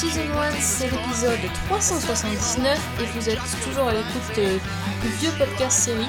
[0.00, 4.56] Season 1, c'est l'épisode 379 et vous êtes toujours à l'écoute euh,
[5.02, 6.08] du vieux podcast série.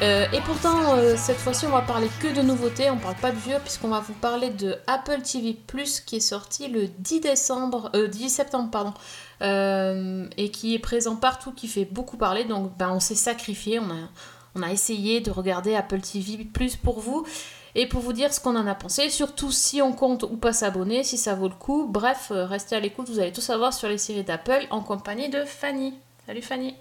[0.00, 3.32] Euh, et pourtant, euh, cette fois-ci, on va parler que de nouveautés, on parle pas
[3.32, 7.18] de vieux puisqu'on va vous parler de Apple TV Plus qui est sorti le 10
[7.18, 8.94] décembre, euh, 10 septembre pardon,
[9.42, 12.44] euh, et qui est présent partout, qui fait beaucoup parler.
[12.44, 14.08] Donc, ben, on s'est sacrifié, on a,
[14.54, 17.26] on a essayé de regarder Apple TV Plus pour vous
[17.76, 20.54] et pour vous dire ce qu'on en a pensé, surtout si on compte ou pas
[20.54, 21.86] s'abonner, si ça vaut le coup.
[21.86, 25.28] Bref, euh, restez à l'écoute, vous allez tout savoir sur les séries d'Apple en compagnie
[25.28, 25.92] de Fanny.
[26.26, 26.74] Salut Fanny.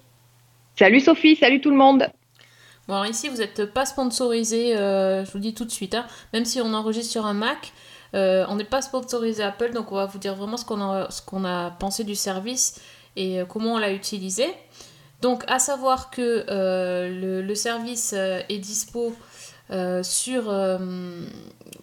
[0.80, 2.08] Salut Sophie, salut tout le monde.
[2.88, 5.96] Bon, alors ici, vous n'êtes pas sponsorisé, euh, je vous le dis tout de suite,
[5.96, 6.06] hein.
[6.32, 7.74] même si on enregistre sur un Mac,
[8.14, 11.12] euh, on n'est pas sponsorisé Apple, donc on va vous dire vraiment ce qu'on a,
[11.12, 12.80] ce qu'on a pensé du service
[13.18, 14.48] et comment on l'a utilisé.
[15.22, 19.14] Donc, à savoir que euh, le, le service est dispo
[19.72, 20.78] euh, sur, euh,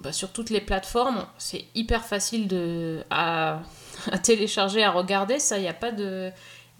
[0.00, 1.26] bah, sur toutes les plateformes.
[1.38, 3.60] C'est hyper facile de, à,
[4.22, 6.30] télécharger, à regarder, ça, il n'y a pas de...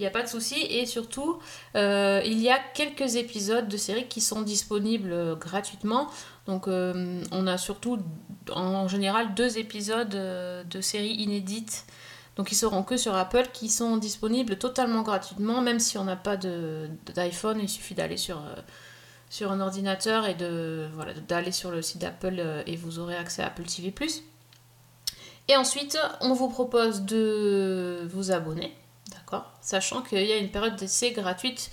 [0.05, 1.39] A pas de souci et surtout,
[1.77, 6.09] euh, il y a quelques épisodes de séries qui sont disponibles gratuitement.
[6.47, 8.00] Donc, on a surtout
[8.53, 11.87] en général deux épisodes de séries inédites.
[12.34, 16.16] Donc, ils seront que sur Apple, qui sont disponibles totalement gratuitement, même si on n'a
[16.16, 17.61] pas d'iPhone.
[17.62, 18.42] Il suffit d'aller sur,
[19.33, 23.16] sur un ordinateur et de voilà, d'aller sur le site d'Apple euh, et vous aurez
[23.16, 23.91] accès à Apple TV+.
[25.48, 28.77] Et ensuite, on vous propose de vous abonner,
[29.10, 29.50] d'accord?
[29.62, 31.70] Sachant qu'il y a une période d'essai gratuite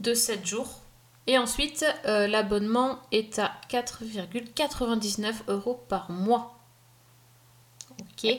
[0.00, 0.80] de 7 jours.
[1.26, 6.58] Et ensuite, euh, l'abonnement est à 4,99 euros par mois.
[8.00, 8.38] Ok?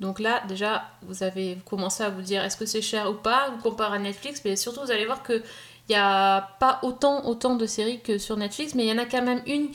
[0.00, 3.48] Donc là, déjà, vous avez commencé à vous dire est-ce que c'est cher ou pas?
[3.50, 5.42] Vous comparez à Netflix, mais surtout, vous allez voir que
[5.88, 8.98] il n'y a pas autant, autant de séries que sur Netflix, mais il y en
[8.98, 9.68] a quand même une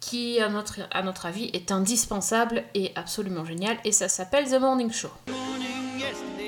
[0.00, 4.60] qui, à notre, à notre avis, est indispensable et absolument géniale, et ça s'appelle The
[4.60, 5.10] Morning Show.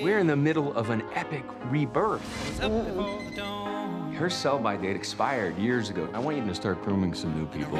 [0.02, 2.22] We're in the middle of an epic rebirth.
[4.18, 6.08] Her sell by date expired years ago.
[6.14, 7.78] I want you to start grooming some new people.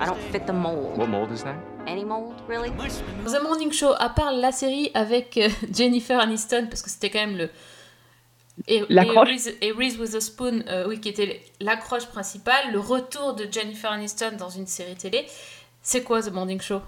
[0.00, 0.96] I don't fit the mold.
[0.96, 1.58] What mold is that?
[1.86, 2.70] Any mold, really?
[2.70, 7.26] The Morning Show, à part la série avec euh, Jennifer Aniston, parce que c'était quand
[7.26, 7.50] même le.
[8.66, 9.28] Et, L'accroche.
[9.28, 13.90] et Reese, et Reese Witherspoon, euh, oui, qui était l'accroche principale, le retour de Jennifer
[13.90, 15.24] Aniston dans une série télé.
[15.82, 16.80] C'est quoi The Morning Show?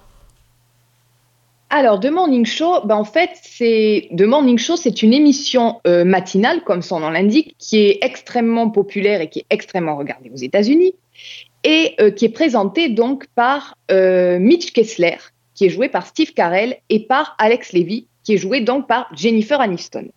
[1.72, 6.04] Alors, The Morning Show, ben, en fait, c'est The Morning Show, c'est une émission euh,
[6.04, 10.36] matinale, comme son nom l'indique, qui est extrêmement populaire et qui est extrêmement regardée aux
[10.36, 10.94] États-Unis,
[11.62, 15.18] et euh, qui est présentée donc par euh, Mitch Kessler,
[15.54, 19.08] qui est joué par Steve Carell, et par Alex Levy, qui est joué donc par
[19.14, 20.08] Jennifer Aniston.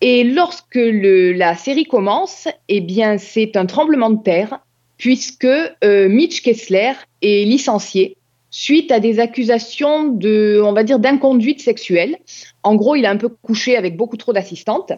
[0.00, 4.60] Et lorsque la série commence, eh bien, c'est un tremblement de terre,
[4.96, 8.16] puisque euh, Mitch Kessler est licencié
[8.50, 12.16] suite à des accusations de, on va dire, d'inconduite sexuelle.
[12.62, 14.92] En gros, il a un peu couché avec beaucoup trop d'assistantes.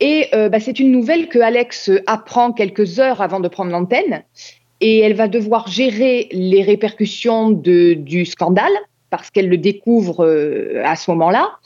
[0.00, 4.22] Et euh, bah, c'est une nouvelle que Alex apprend quelques heures avant de prendre l'antenne.
[4.80, 8.72] Et elle va devoir gérer les répercussions du scandale,
[9.10, 11.58] parce qu'elle le découvre euh, à ce moment-là.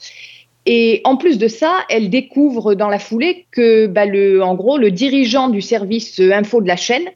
[0.65, 4.77] Et en plus de ça, elle découvre dans la foulée que, bah, le, en gros,
[4.77, 7.09] le dirigeant du service euh, info de la chaîne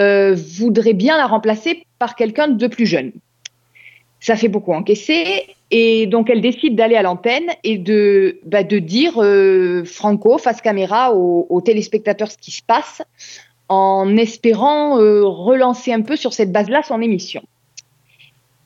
[0.00, 3.12] euh, voudrait bien la remplacer par quelqu'un de plus jeune.
[4.20, 8.78] Ça fait beaucoup encaisser et donc elle décide d'aller à l'antenne et de, bah, de
[8.80, 13.02] dire euh, franco, face caméra, aux, aux téléspectateurs ce qui se passe
[13.68, 17.42] en espérant euh, relancer un peu sur cette base-là son émission.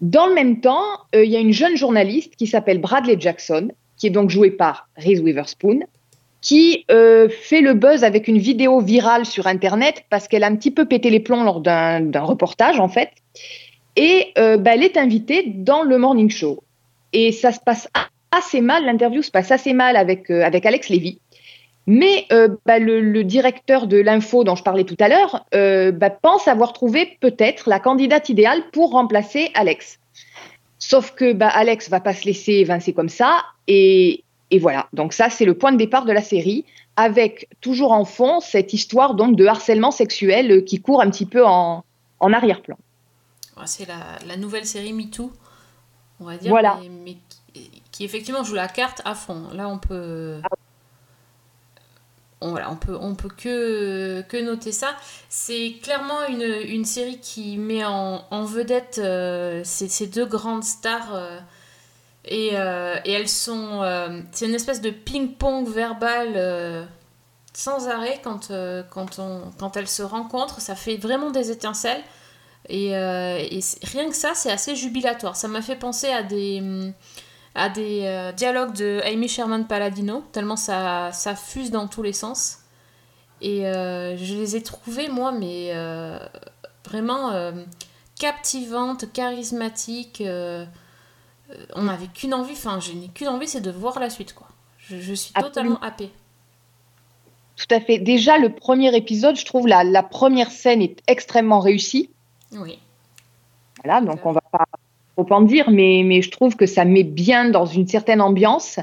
[0.00, 3.70] Dans le même temps, euh, il y a une jeune journaliste qui s'appelle Bradley Jackson,
[4.02, 5.78] qui est donc jouée par Reese Witherspoon,
[6.40, 10.56] qui euh, fait le buzz avec une vidéo virale sur Internet parce qu'elle a un
[10.56, 13.10] petit peu pété les plombs lors d'un reportage, en fait.
[13.94, 16.64] Et euh, bah, elle est invitée dans le morning show.
[17.12, 17.86] Et ça se passe
[18.32, 21.20] assez mal, l'interview se passe assez mal avec, euh, avec Alex Lévy.
[21.86, 22.26] Mais
[22.66, 27.18] bah, le, directeur de l'info dont je parlais tout à l'heure bah, pense avoir trouvé
[27.20, 30.00] peut-être la candidate idéale pour remplacer Alex.
[30.84, 33.44] Sauf que bah, Alex va pas se laisser évincer comme ça.
[33.68, 36.64] Et, et voilà, donc ça c'est le point de départ de la série,
[36.96, 41.24] avec toujours en fond cette histoire donc de harcèlement sexuel euh, qui court un petit
[41.24, 41.84] peu en,
[42.18, 42.76] en arrière-plan.
[43.56, 45.30] Ouais, C'est la, la nouvelle série MeToo,
[46.18, 46.76] on va dire, Voilà.
[46.82, 47.16] mais, mais
[47.54, 49.50] qui, qui effectivement joue la carte à fond.
[49.54, 50.40] Là, on peut.
[52.42, 54.94] On, voilà, peut, que, noter ça.
[55.28, 61.14] C'est clairement une, série qui met en, vedette euh, ces, ces deux grandes stars.
[61.14, 61.38] euh,
[62.24, 63.82] et, euh, et elles sont.
[64.32, 66.88] c'est une espèce de ping-pong verbal
[67.52, 70.60] sans arrêt quand, elles se rencontrent.
[70.60, 72.02] Ça fait vraiment des étincelles.
[72.68, 75.36] Et, rien que ça, c'est assez jubilatoire.
[75.36, 76.92] Ça m'a fait penser à des,
[77.54, 82.12] à des euh, dialogues de Amy Sherman Palladino, tellement ça, ça fuse dans tous les
[82.12, 82.58] sens.
[83.40, 86.18] Et euh, je les ai trouvées, moi, mais euh,
[86.84, 87.32] vraiment
[88.18, 90.22] captivantes, charismatiques.
[91.74, 94.46] on n'avait qu'une envie, enfin, je n'ai qu'une envie, c'est de voir la suite, quoi.
[94.78, 95.76] Je, je suis Absolument.
[95.76, 96.10] totalement happée.
[97.56, 97.98] Tout à fait.
[97.98, 102.10] Déjà, le premier épisode, je trouve la, la première scène est extrêmement réussie.
[102.52, 102.78] Oui.
[103.84, 104.64] Voilà, donc on va pas
[105.16, 108.80] trop en dire, mais, je trouve que ça met bien dans une certaine ambiance.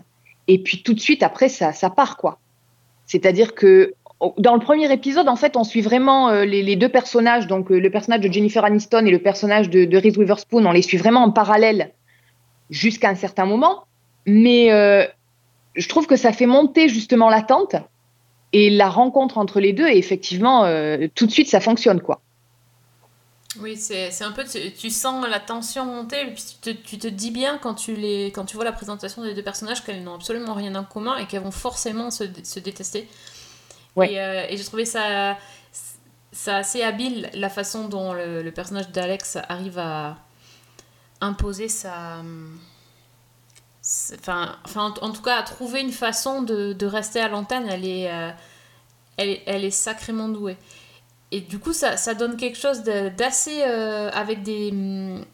[0.48, 2.40] Et puis tout de suite, après, ça, part, quoi.
[3.06, 3.94] C'est-à-dire que
[4.38, 7.80] dans le premier épisode, en fait, on suit vraiment euh, les, deux personnages, donc euh,
[7.80, 10.98] le personnage de Jennifer Aniston et le personnage de, de Reese Witherspoon, on les suit
[10.98, 11.94] vraiment en parallèle
[12.70, 13.86] jusqu'à un certain moment.
[14.26, 15.06] Mais euh,
[15.76, 17.78] je trouve que ça fait monter justement l'attente
[18.52, 20.64] et la rencontre entre les deux, et effectivement,
[21.14, 22.20] tout de suite, ça fonctionne, quoi.
[23.58, 24.44] Oui, c'est un peu.
[24.46, 27.74] Tu, tu sens la tension monter, et puis tu te, tu te dis bien quand
[27.74, 30.84] tu, les, quand tu vois la présentation des deux personnages qu'elles n'ont absolument rien en
[30.84, 33.10] commun et qu'elles vont forcément se, se détester.
[33.96, 34.14] Ouais.
[34.14, 35.36] Et, euh, et j'ai trouvé ça,
[36.32, 40.18] ça assez habile, la façon dont le, le personnage d'Alex arrive à
[41.20, 42.22] imposer sa.
[44.14, 47.68] Enfin, enfin, en, en tout cas, à trouver une façon de, de rester à l'antenne,
[47.68, 48.30] elle est, euh,
[49.18, 50.58] elle, elle est sacrément douée.
[51.32, 53.62] Et du coup, ça, ça donne quelque chose d'assez.
[53.62, 54.70] euh, avec des.
[54.72, 55.26] hum,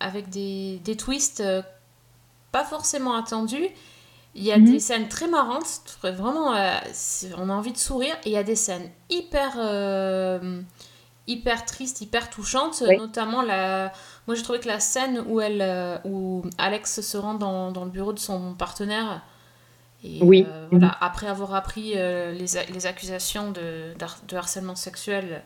[0.00, 1.60] avec des, des twists euh,
[2.52, 3.68] pas forcément attendus.
[4.36, 4.72] Il y a Mhm.
[4.72, 6.72] des scènes très marrantes, vraiment, euh,
[7.38, 8.14] on a envie de sourire.
[8.24, 10.60] Et il y a des scènes hyper, euh,
[11.26, 12.96] hyper tristes, hyper touchantes, Oui.
[12.96, 13.92] notamment la.
[14.26, 17.90] Moi, j'ai trouvé que la scène où elle, où Alex se rend dans, dans le
[17.90, 19.22] bureau de son partenaire.
[20.04, 20.44] Et, Oui.
[20.46, 23.94] euh, voilà, après avoir appris euh, les, les accusations de,
[24.28, 25.42] de harcèlement sexuel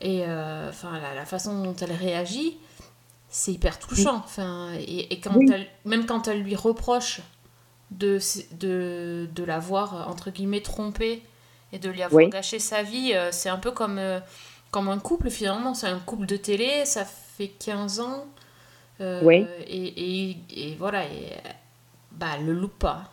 [0.00, 2.56] et euh, enfin la, la façon dont elle réagit,
[3.28, 4.16] c'est hyper touchant.
[4.24, 5.46] Enfin, et, et quand Oui.
[5.52, 7.20] elle, même quand elle lui reproche
[7.92, 8.18] de,
[8.52, 11.22] de, de l'avoir, entre guillemets, trompée
[11.72, 12.30] et de lui avoir Oui.
[12.30, 14.00] gâché sa vie, c'est un peu comme,
[14.72, 15.74] comme un couple finalement.
[15.74, 18.26] C'est un couple de télé, ça fait 15 ans.
[19.00, 19.46] euh, Oui.
[19.66, 21.32] et, et, et voilà, et,
[22.12, 23.12] bah, elle le loupe pas.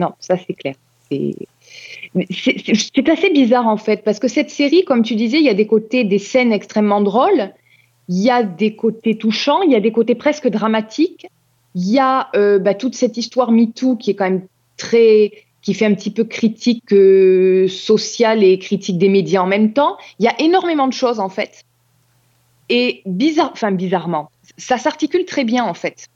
[0.00, 0.74] Non, ça c'est clair.
[1.10, 5.54] C'est assez bizarre en fait, parce que cette série, comme tu disais, il y a
[5.54, 7.52] des côtés, des scènes extrêmement drôles,
[8.08, 11.26] il y a des côtés touchants, il y a des côtés presque dramatiques,
[11.74, 14.46] il y a euh, bah, toute cette histoire MeToo qui est quand même
[14.78, 19.74] très qui fait un petit peu critique euh, sociale et critique des médias en même
[19.74, 19.98] temps.
[20.18, 21.64] Il y a énormément de choses en fait.
[22.70, 26.08] Et bizarre, enfin bizarrement, ça s'articule très bien en fait.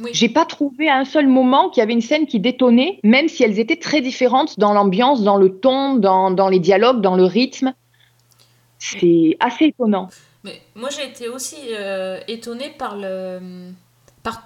[0.00, 0.10] Oui.
[0.12, 3.28] J'ai pas trouvé à un seul moment qu'il y avait une scène qui détonnait, même
[3.28, 7.16] si elles étaient très différentes dans l'ambiance, dans le ton, dans, dans les dialogues, dans
[7.16, 7.74] le rythme.
[8.78, 10.08] C'est assez étonnant.
[10.44, 13.40] Mais moi j'ai été aussi euh, étonnée par le
[14.22, 14.42] par,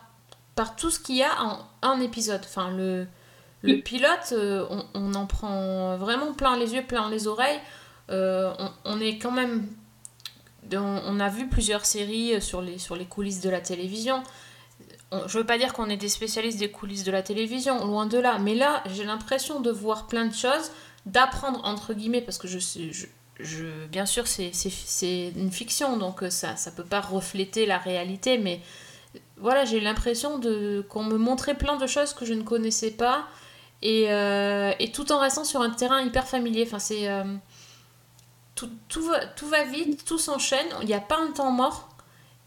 [0.54, 2.40] par tout ce qu'il y a en un épisode.
[2.44, 3.06] Enfin le
[3.60, 7.60] le pilote, euh, on, on en prend vraiment plein les yeux, plein les oreilles.
[8.10, 9.66] Euh, on, on est quand même
[10.72, 14.22] on, on a vu plusieurs séries sur les sur les coulisses de la télévision.
[15.12, 18.06] On- je veux pas dire qu'on est des spécialistes des coulisses de la télévision, loin
[18.06, 18.38] de là.
[18.38, 20.72] Mais là, j'ai l'impression de voir plein de choses,
[21.06, 22.58] d'apprendre entre guillemets, parce que je
[23.90, 24.52] bien sûr, c'est,
[25.36, 28.60] une fiction, donc euh, ça ça peut pas refléter la réalité, mais
[29.36, 30.40] voilà, j'ai l'impression
[30.88, 33.26] qu'on me montrait plein de choses que je ne connaissais pas,
[33.82, 36.64] et, euh, tout en restant sur un terrain hyper familier.
[36.66, 37.24] Enfin, c'est, euh,
[38.54, 41.88] tout, tout, va, tout va vite, tout s'enchaîne, il n'y a pas un temps mort,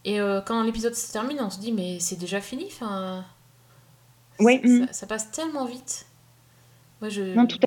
[0.06, 3.24] et euh, quand l'épisode se termine, on se dit, mais c'est déjà fini, enfin...
[4.64, 4.86] Mm.
[4.86, 6.06] ça- ça passe tellement vite.
[7.00, 7.22] Moi, je...
[7.22, 7.66] Non, tout à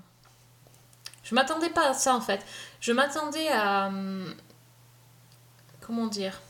[1.23, 2.43] Je m'attendais pas à ça en fait.
[2.81, 3.87] Je m'attendais à.
[3.87, 4.33] hum,
[5.81, 6.41] Comment dire?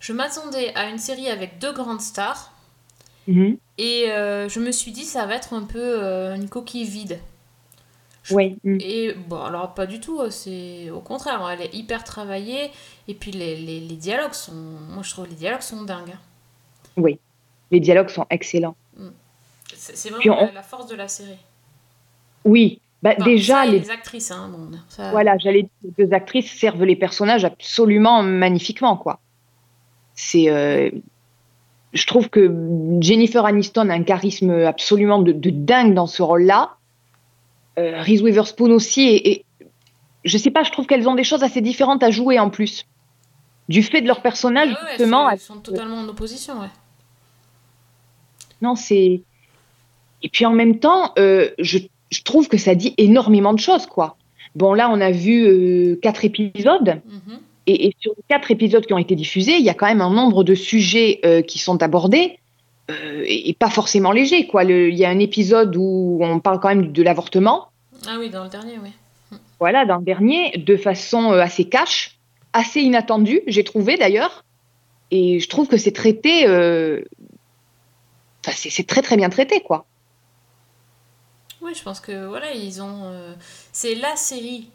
[0.00, 2.52] Je m'attendais à une série avec deux grandes stars.
[3.28, 3.56] Mhm.
[3.78, 7.18] Et euh, je me suis dit, ça va être un peu euh, une coquille vide.
[8.30, 8.58] Oui.
[8.64, 8.78] mm.
[8.80, 12.70] Et bon, alors pas du tout, euh, c'est au contraire, elle est hyper travaillée.
[13.08, 14.52] Et puis les, les, les dialogues sont.
[14.52, 16.14] Moi je trouve les dialogues sont dingues.
[16.98, 17.02] hein.
[17.70, 18.76] Les dialogues sont excellents.
[19.74, 21.38] C'est c'est vraiment on- la, force de la série.
[22.44, 22.80] Oui.
[23.02, 26.52] Bah, Enfin, déjà, les, les actrices, hein, bon, ça- voilà, j'allais dire, les deux actrices
[26.52, 29.20] servent les personnages absolument magnifiquement, quoi.
[30.14, 30.90] C'est, euh,
[31.94, 32.52] je trouve que
[33.00, 36.76] Jennifer Aniston a un charisme absolument de, de dingue dans ce rôle-là.
[37.78, 39.44] Euh, Reese Witherspoon aussi, et, et
[40.24, 42.84] je sais pas, je trouve qu'elles ont des choses assez différentes à jouer en plus.
[43.68, 46.66] Du fait de leur personnage, ouais, justement, ils sont totalement en opposition, ouais.
[48.60, 49.22] Non, c'est.
[50.22, 51.78] Et puis en même temps, euh, je,
[52.10, 54.16] je trouve que ça dit énormément de choses, quoi.
[54.56, 57.00] Bon, là, on a vu euh, quatre épisodes.
[57.06, 57.38] Mhm.
[57.68, 60.00] Et, et sur les quatre épisodes qui ont été diffusés, il y a quand même
[60.00, 62.39] un nombre de sujets euh, qui sont abordés
[62.90, 64.46] euh, et, et pas forcément légers.
[64.46, 64.64] Quoi.
[64.64, 67.68] Il y a un épisode où on parle quand même de l'avortement,
[68.06, 68.90] Ah oui, dans le dernier, oui.
[69.58, 72.18] voilà, dans le dernier, de façon euh, assez cash,
[72.52, 74.44] assez inattendue, j'ai trouvé d'ailleurs.
[75.10, 76.46] Et je trouve que c'est traité.
[76.46, 77.02] euh,
[78.46, 79.84] enfin, c'est très très bien traité, quoi.
[81.62, 83.02] Oui, je pense que voilà, ils ont.
[83.04, 83.34] euh,
[83.72, 84.70] c'est la série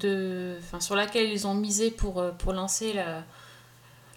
[0.00, 3.22] de, enfin, sur laquelle ils ont misé pour, pour lancer la,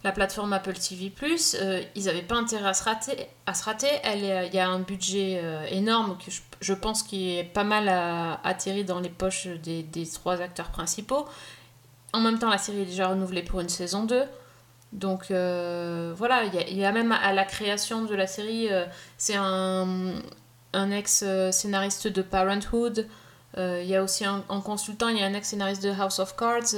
[0.03, 1.11] la plateforme Apple TV.
[1.55, 3.27] Euh, ils n'avaient pas intérêt à se rater.
[3.45, 3.87] À se rater.
[4.03, 7.89] Est- Il y a un budget euh, énorme que je, pense qui est pas mal
[7.89, 11.27] à- atterri dans les poches des, trois acteurs principaux.
[12.13, 14.23] En même temps, la série est déjà renouvelée pour une saison 2.
[14.91, 18.85] Donc euh, voilà, il y, a- même à la création de la série, euh,
[19.17, 20.15] c'est un,
[20.73, 23.07] ex-scénariste de Parenthood.
[23.57, 26.19] Euh, il y a aussi un, en consultant, il y a un ex-scénariste de House
[26.19, 26.73] of Cards.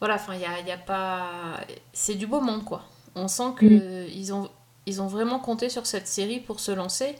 [0.00, 1.60] Voilà, enfin, il y a, il y a pas.
[1.92, 2.82] C'est du beau monde, quoi.
[3.14, 4.48] On sent que ils ont,
[4.86, 7.14] ils ont vraiment compté sur cette série pour se lancer.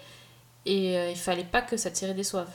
[0.66, 2.48] Et euh, il fallait pas que cette série déçoive.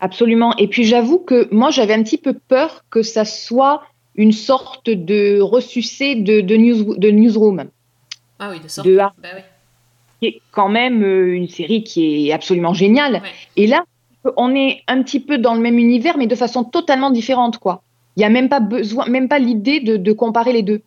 [0.00, 0.54] Absolument.
[0.56, 3.82] Et puis j'avoue que moi j'avais un petit peu peur que ça soit
[4.16, 7.64] une sorte de ressucé de, de, news, de newsroom,
[8.38, 8.86] Ah oui, de sorte.
[8.86, 9.40] de Bah oui.
[10.20, 13.14] qui est quand même euh, une série qui est absolument géniale.
[13.14, 13.32] Ouais.
[13.56, 13.84] Et là,
[14.36, 17.82] on est un petit peu dans le même univers, mais de façon totalement différente, quoi.
[18.16, 20.82] Il n'y a même pas besoin, même pas l'idée de, de comparer les deux.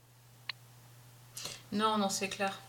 [1.71, 2.59] Non, non, c'est clair.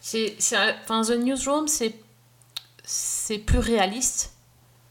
[0.00, 0.36] C'est,
[0.84, 1.94] enfin, The Newsroom, c'est,
[2.84, 4.34] c'est plus réaliste.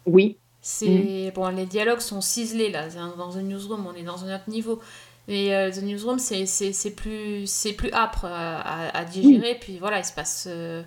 [0.05, 2.87] Oui, C'est bon, les dialogues sont ciselés là.
[2.89, 4.79] Dans The Newsroom, on est dans un autre niveau.
[5.27, 9.55] Mais euh, The Newsroom, c'est, c'est, c'est plus c'est plus âpre à, à- à digérer.
[9.59, 10.45] Puis voilà, il se passe.
[10.47, 10.83] euh,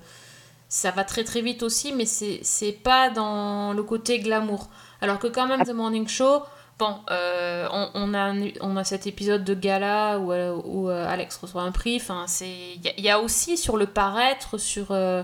[0.68, 4.68] ça va très très vite aussi, mais c'est, c'est pas dans le côté glamour.
[5.00, 6.42] Alors que quand même, The Morning Show.
[6.78, 11.06] Bon, euh, on, on a, on a cet épisode de gala où, euh, où, euh,
[11.08, 11.96] Alex reçoit un prix.
[12.00, 15.22] Enfin, c'est il y, a- il y a aussi sur le paraître, sur euh,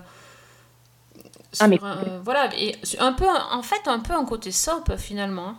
[1.58, 1.78] Ah, mais
[2.24, 5.56] voilà, et un peu, en fait, un peu un côté soap finalement.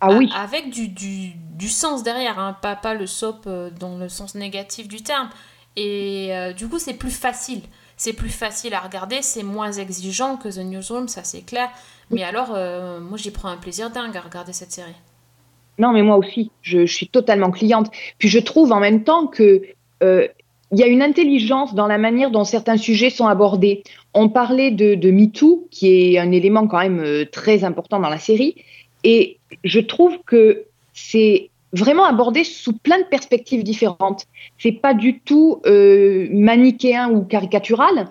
[0.00, 3.96] ah A- oui, Avec du, du, du sens derrière, hein, pas, pas le soap dans
[3.96, 5.30] le sens négatif du terme.
[5.76, 7.62] Et du coup, c'est plus facile.
[7.96, 11.68] C'est plus facile à regarder, c'est moins exigeant que The Newsroom, ça c'est clair.
[12.10, 14.94] Mais alors, euh, moi j'y prends un plaisir dingue à regarder cette série.
[15.78, 17.90] non, mais moi aussi, je, suis totalement cliente.
[18.18, 19.62] Puis je trouve en même temps que
[20.02, 20.28] euh,
[20.72, 23.82] il y a une intelligence dans la manière dont certains sujets sont abordés.
[24.12, 28.08] On parlait de, de MeToo, qui est un élément quand même euh, très important dans
[28.08, 28.56] la série,
[29.02, 34.26] et je trouve que c'est vraiment abordé sous plein de perspectives différentes.
[34.58, 38.08] C'est pas du tout manichéen ou caricatural.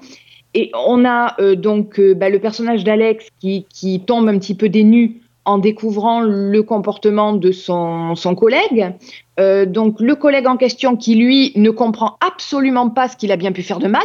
[0.53, 4.67] Et on a euh, donc euh, bah, le personnage d'Alex qui, tombe un petit peu
[4.67, 8.93] nues en découvrant le comportement de son, collègue.
[9.39, 13.35] Euh, donc le collègue en question qui, lui, ne comprend absolument pas ce qu'il a
[13.35, 14.03] bien pu faire de mal.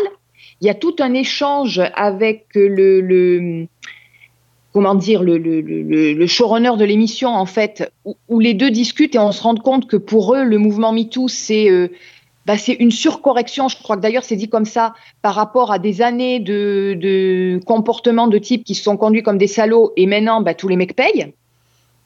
[0.60, 3.66] Il y a tout un échange avec le,
[4.72, 7.92] comment dire, le, showrunner de l'émission, en fait,
[8.28, 11.28] où, les deux discutent et on se rend compte que pour eux, le mouvement MeToo,
[11.28, 11.68] c'est
[12.48, 15.78] bah, c'est une surcorrection, je crois que d'ailleurs c'est dit comme ça, par rapport à
[15.78, 20.06] des années de, de comportements de type qui se sont conduits comme des salauds et
[20.06, 21.34] maintenant bah, tous les mecs payent.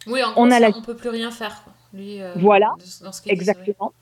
[0.08, 1.62] Oui, en On gros, a ça, la- on peut plus rien faire.
[1.62, 1.72] quoi.
[1.94, 3.20] Lui, euh, Voilà, dans ce.
[3.28, 3.92] Exactement.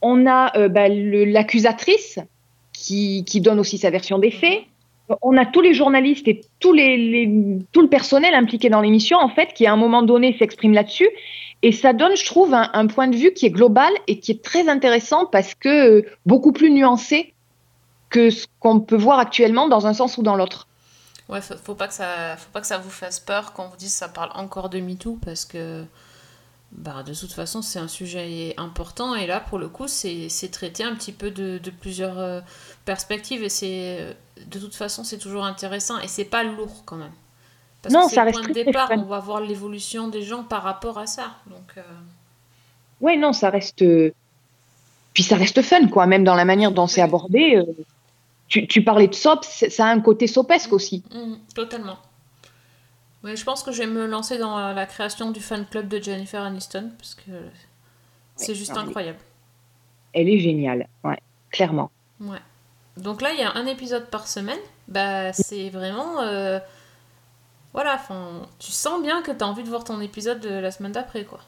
[0.00, 2.18] On a euh, bah, l'accusatrice
[2.72, 4.62] qui, qui donne aussi sa version des faits.
[5.20, 9.66] On a tous les journalistes et tout le personnel impliqué dans l'émission, en fait, qui
[9.66, 11.08] à un moment donné s'exprime là-dessus.
[11.62, 14.42] Et ça donne, je trouve, un, point de vue qui est global et qui est
[14.42, 17.34] très intéressant parce que euh, beaucoup plus nuancé
[18.10, 20.66] que ce qu'on peut voir actuellement dans un sens ou dans l'autre.
[21.28, 23.76] Ouais, faut, faut pas que ça, faut pas que ça vous fasse peur quand vous
[23.76, 25.84] dit que ça parle encore de MeToo parce que,
[26.72, 30.84] bah, de toute façon, c'est un sujet important et là, pour le coup, c'est traité
[30.84, 32.40] un petit peu de, de plusieurs euh,
[32.84, 34.12] perspectives et c'est, euh,
[34.46, 37.12] de toute façon, c'est toujours intéressant et c'est pas lourd quand même.
[37.82, 40.22] Parce Non, que c'est ça le reste point de départ, on va voir l'évolution des
[40.22, 41.36] gens par rapport à ça.
[41.46, 41.82] Donc, euh,
[43.00, 43.84] Ouais, non, ça reste.
[45.14, 47.60] Puis ça reste fun, quoi, même dans la manière dont c'est abordé.
[48.48, 49.14] Tu, tu parlais de
[49.44, 51.02] c'est- ça a un côté sopesque aussi.
[51.10, 51.98] mm, totalement.
[53.22, 55.88] Mais je pense que je vais me lancer dans la, la création du fan club
[55.88, 57.30] de Jennifer Aniston parce que
[58.36, 59.18] c'est juste non, incroyable.
[60.14, 61.18] Elle est géniale, ouais,
[61.50, 61.90] clairement.
[62.20, 62.38] Ouais.
[62.96, 64.58] Donc là, il y a un épisode par semaine.
[64.88, 66.20] Bah, c'est vraiment.
[66.22, 66.58] euh,
[67.74, 70.70] Voilà, enfin, tu sens bien que tu as envie de voir ton épisode de la
[70.70, 71.40] semaine d'après, quoi.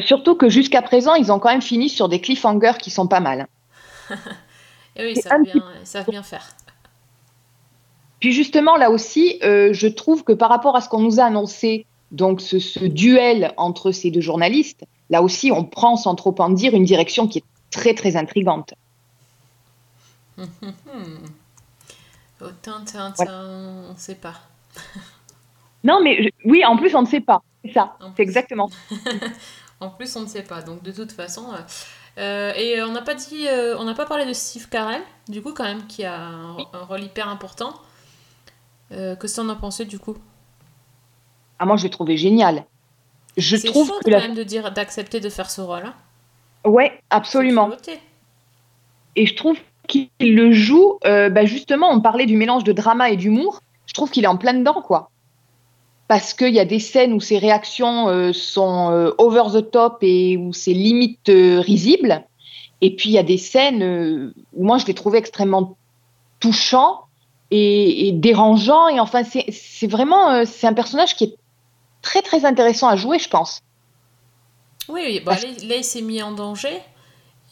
[0.00, 3.20] Surtout que jusqu'à présent, ils ont quand même fini sur des cliffhangers qui sont pas
[3.20, 3.46] mal.
[4.96, 6.56] Et oui, ils savent bien, ils savent bien faire.
[8.20, 11.24] Puis justement, là aussi, euh, je trouve que par rapport à ce qu'on nous a
[11.24, 16.34] annoncé, donc ce, ce duel entre ces deux journalistes, là aussi, on prend, sans trop
[16.38, 18.74] en dire, une direction qui est très, très intrigante.
[22.40, 23.32] Au Tintin, Voilà.
[23.32, 24.34] on ne sait pas.
[25.82, 27.42] Non, mais je- oui, en plus, on ne sait pas.
[27.64, 28.70] C'est ça, c'est exactement.
[29.80, 30.60] En plus, on ne sait pas.
[30.60, 31.46] Donc, de toute façon.
[31.54, 31.56] euh,
[32.18, 35.40] euh, et on n'a pas dit, euh, on n'a pas parlé de Steve Carell, du
[35.40, 37.72] coup, quand même, qui a un, un rôle hyper important.
[38.92, 40.16] Euh, Qu'est-ce que t'en as pensé, du coup?
[41.58, 42.64] Ah, moi, je l'ai trouvé génial.
[43.36, 44.20] Je trouve chaud que quand la...
[44.20, 45.84] même de dire d'accepter de faire ce rôle.
[45.84, 45.94] Hein.
[46.64, 47.70] Ouais, absolument.
[49.16, 49.56] Et je trouve
[49.86, 53.60] qu'il le joue, euh, bah, justement, on parlait du mélange de drama et d'humour.
[53.86, 55.10] Je trouve qu'il est en plein dedans, quoi.
[56.08, 60.36] Parce qu'il y a des scènes où ses réactions euh, sont over the top et
[60.36, 62.24] où c'est limite risible.
[62.80, 65.76] Et puis il y a des scènes où moi je l'ai trouvé extrêmement
[66.40, 67.04] touchant
[67.50, 68.88] et, et dérangeant.
[68.88, 71.34] Et enfin, c'est vraiment euh, c'est un personnage qui est
[72.02, 73.60] très très intéressant à jouer, je pense.
[74.88, 75.20] Oui, oui.
[75.20, 76.80] Parce- là, là, il s'est mis en danger.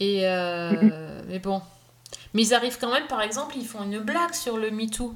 [0.01, 1.23] Et euh.
[1.29, 1.61] Mais bon.
[2.35, 5.15] Mais ils arrivent quand même, par exemple, ils font une blague sur le MeToo.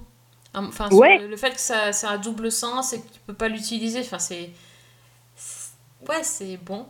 [0.54, 1.18] Enfin, sur Ouais.
[1.18, 4.00] le, le fait que ça, ça a double sens et que tu peux pas l'utiliser.
[4.00, 4.50] Enfin, c'est.
[6.08, 6.86] Ouais, c'est bon.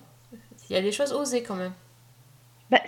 [0.71, 1.73] Il y a des choses osées quand même.
[2.71, 2.81] Bah,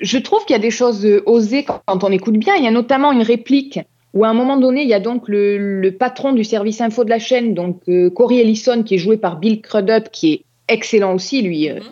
[0.00, 2.56] je trouve qu'il y a des choses euh, osées quand on écoute bien.
[2.56, 3.78] Il y a notamment une réplique
[4.14, 7.04] où à un moment donné, il y a donc le, le patron du service info
[7.04, 10.44] de la chaîne, donc euh, Corey Ellison, qui est joué par Bill Crudup, qui est
[10.68, 11.82] excellent aussi, lui, euh, Mhm.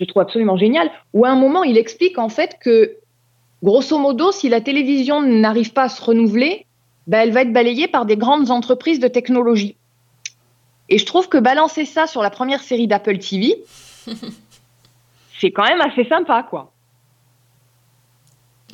[0.00, 2.96] je trouve absolument génial, où à un moment, il explique en fait que,
[3.62, 6.66] grosso modo, si la télévision n'arrive pas à se renouveler,
[7.06, 9.76] bah, elle va être balayée par des grandes entreprises de technologie.
[10.88, 13.56] Et je trouve que balancer ça sur la première série d'Apple TV,
[15.40, 16.72] c'est quand même assez sympa, quoi.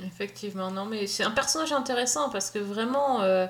[0.06, 3.46] Effectivement, non, mais c'est un personnage intéressant parce que vraiment, euh,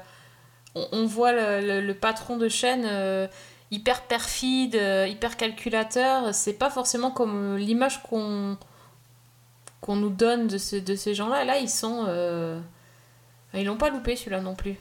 [0.75, 3.27] on, voit le, patron de chaîne euh,
[3.71, 6.35] hyper perfide, euh, hyper calculateur.
[6.35, 8.57] C'est pas forcément comme l'image qu'on
[9.81, 11.45] qu'on nous donne de, ce- de ces gens-là.
[11.45, 12.07] Là, ils sont.
[13.55, 14.77] Ils l'ont pas loupé celui-là non plus.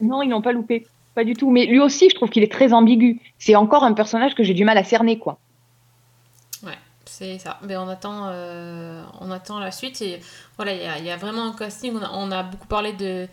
[0.00, 0.86] Non, ils n'ont pas loupé.
[1.14, 1.50] Pas du tout.
[1.50, 3.20] Mais lui aussi, je trouve qu'il est très ambigu.
[3.38, 5.38] C'est encore un personnage que j'ai du mal à cerner, quoi.
[7.12, 7.58] C'est ça.
[7.62, 10.00] Mais on attend, euh, on attend la suite.
[10.00, 10.20] Et
[10.56, 11.92] voilà, il y a, il y a vraiment un casting.
[11.94, 13.28] On a, on a beaucoup parlé de,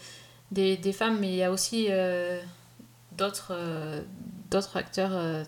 [0.51, 2.41] des, des femmes, mais il y a aussi euh,
[3.13, 4.01] d'autres euh,
[4.51, 5.45] d'autres acteurs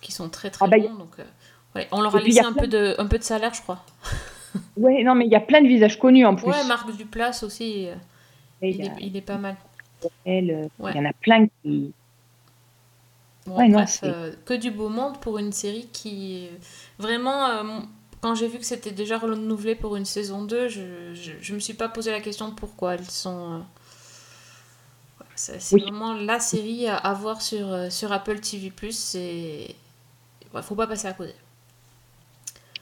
[0.00, 0.94] qui sont très très Ah bah, bons.
[0.94, 1.16] Donc,
[1.74, 3.84] ouais, on leur a laissé un plein peu, de, un peu de salaire, je crois.
[4.76, 6.46] Ouais, non, mais il y a plein de visages connus en plus.
[6.46, 7.88] Ouais, Marc Duplass aussi,
[8.62, 9.56] il, est, il est pas mal.
[10.24, 10.44] Ouais.
[10.44, 11.92] il y en a plein qui.
[13.46, 16.48] Bon, Ouais, non, bref, c'est- euh, que du beau monde pour une série qui.
[16.98, 17.80] Vraiment, euh,
[18.22, 21.58] quand j'ai vu que c'était déjà renouvelé pour une saison 2, je, je, je me
[21.58, 23.54] suis pas posé la question de pourquoi elles sont.
[23.54, 23.58] euh,
[25.20, 25.80] ouais, c'est Oui.
[25.80, 28.72] vraiment la série à, à voir sur, sur Apple TV.
[28.92, 29.74] C'est.
[30.54, 31.34] Ouais, faut pas passer à côté.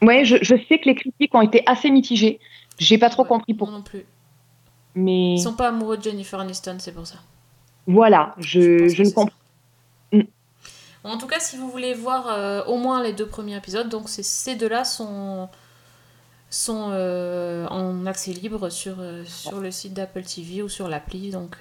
[0.01, 2.39] Ouais, je, je sais que les critiques ont été assez mitigées.
[2.77, 3.73] J'ai pas trop compris pourquoi.
[3.77, 4.05] non plus.
[4.95, 7.17] Mais Ils sont pas amoureux de Jennifer Aniston, c'est pour ça.
[7.87, 9.33] voilà, Je je, ne comprends.
[11.03, 14.07] En tout cas, si vous voulez voir euh, au moins les deux premiers épisodes, donc
[14.07, 15.49] ces deux-là sont,
[16.49, 21.31] sont euh, en accès libre sur, euh, sur le site d'Apple TV ou sur l'appli.
[21.31, 21.57] Donc,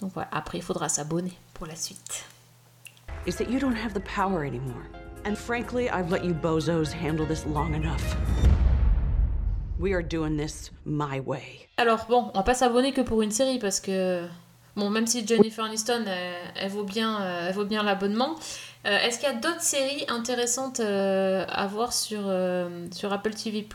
[0.00, 2.24] donc voilà, après il faudra s'abonner pour la suite.
[3.26, 4.82] is that you don't have the power anymore.
[5.24, 8.02] And frankly, I've let you bozos handle this long enough.
[9.78, 11.68] We are doing this my way.
[11.76, 14.26] Alors bon, on va pas s'abonner que pour une série parce que
[14.76, 16.04] bon, même si Jennifer Aniston
[16.56, 18.36] elle, vaut bien, euh, elle vaut bien l'abonnement.
[18.86, 22.22] euh, Est-ce qu'il y a d'autres séries intéressantes euh, à voir sur,
[22.92, 23.66] sur Apple TV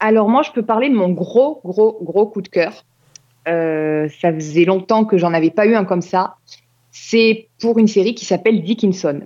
[0.00, 2.84] Alors moi, je peux parler de mon gros, gros, gros coup de cœur.
[3.46, 6.36] Ça faisait longtemps que j'en avais pas eu un comme ça.
[6.92, 9.22] C'est pour une série qui s'appelle Dickinson.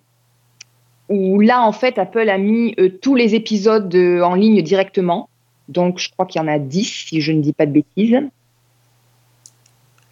[1.11, 5.29] Où là, en fait, Apple a mis tous les épisodes en ligne directement.
[5.69, 8.19] Donc, je crois qu'il y en a 10, si je ne dis pas de bêtises.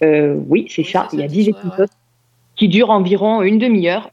[0.02, 1.08] Euh, oui, c'est Oui, ça.
[1.12, 1.90] Il y a ça, 10 ouais, épisodes
[2.56, 4.10] qui durent environ une demi-heure.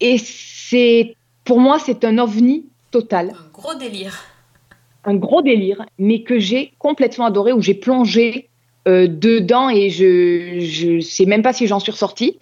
[0.00, 4.24] Et c'est, pour moi, c'est un ovni total Un gros délire.
[5.04, 8.48] un gros délire, mais que j'ai complètement adoré, où j'ai plongé
[8.88, 12.38] euh, dedans et je je sais même pas si j'en suis ressortie.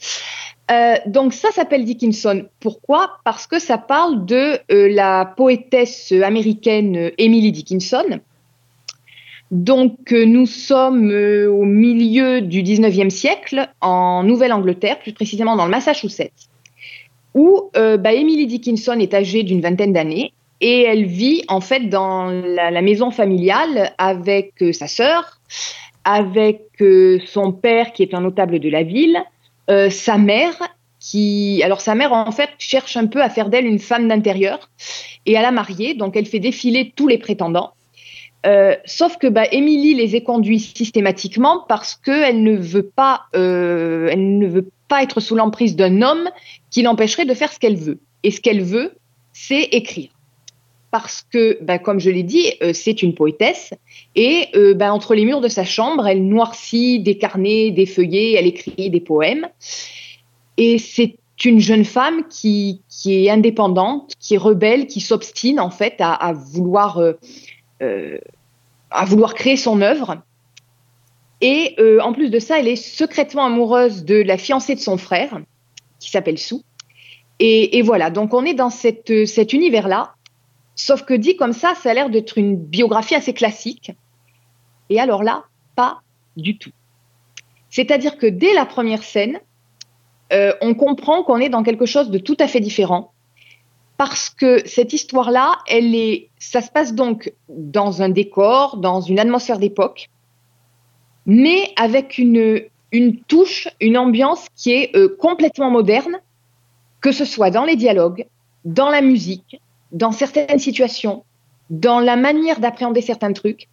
[0.70, 2.46] Euh, donc ça s'appelle Dickinson.
[2.60, 3.18] Pourquoi?
[3.24, 8.20] Parce que ça parle de la poétesse américaine Emily Dickinson.
[9.52, 15.66] Donc euh, nous sommes euh, au milieu du 19e siècle en Nouvelle-Angleterre, plus précisément dans
[15.66, 16.48] le Massachusetts,
[17.34, 21.90] où euh, bah, Emily Dickinson est âgée d'une vingtaine d'années et elle vit en fait
[21.90, 25.38] dans la, maison familiale avec sa sœur,
[26.04, 26.62] avec
[27.26, 29.18] son père qui est un notable de la ville,
[29.90, 30.54] sa mère
[31.00, 34.70] qui, alors sa mère en fait cherche un peu à faire d'elle une femme d'intérieur
[35.26, 37.72] et à la marier, donc elle fait défiler tous les prétendants.
[38.44, 44.38] Euh, sauf que bah, Émilie les éconduit systématiquement parce qu'elle ne veut pas, euh, elle
[44.38, 46.28] ne veut pas être sous l'emprise d'un homme
[46.70, 48.00] qui l'empêcherait de faire ce qu'elle veut.
[48.24, 48.92] Et ce qu'elle veut,
[49.32, 50.10] c'est écrire.
[50.90, 53.72] Parce que, bah, comme je l'ai dit, euh, c'est une poétesse
[54.14, 58.46] et bah, entre les murs de sa chambre, elle noircit des carnets, des feuillets, elle
[58.46, 59.48] écrit des poèmes.
[60.58, 65.94] Et c'est une jeune femme qui, est indépendante, qui est rebelle, qui s'obstine en fait
[65.98, 67.00] à, vouloir
[68.92, 70.22] à vouloir créer son œuvre.
[71.40, 74.96] Et euh, en plus de ça, elle est secrètement amoureuse de la fiancée de son
[74.96, 75.40] frère,
[75.98, 76.62] qui s'appelle Sue.
[77.38, 80.14] Et, et voilà, donc on est dans cette, cet univers-là.
[80.74, 83.92] Sauf que dit comme ça, ça a l'air d'être une biographie assez classique.
[84.88, 86.00] Et alors là, pas
[86.36, 86.70] du tout.
[87.70, 89.40] C'est-à-dire que dès la première scène,
[90.32, 93.11] euh, on comprend qu'on est dans quelque chose de tout à fait différent.
[93.96, 99.18] Parce que cette histoire-là, elle est, ça se passe donc dans un décor, dans une
[99.18, 100.08] atmosphère d'époque,
[101.26, 102.68] mais avec une,
[103.28, 106.20] touche, une ambiance qui est euh, complètement moderne,
[107.00, 108.26] que ce soit dans les dialogues,
[108.64, 109.60] dans la musique,
[109.92, 111.24] dans certaines situations,
[111.70, 113.68] dans la manière d'appréhender certains trucs.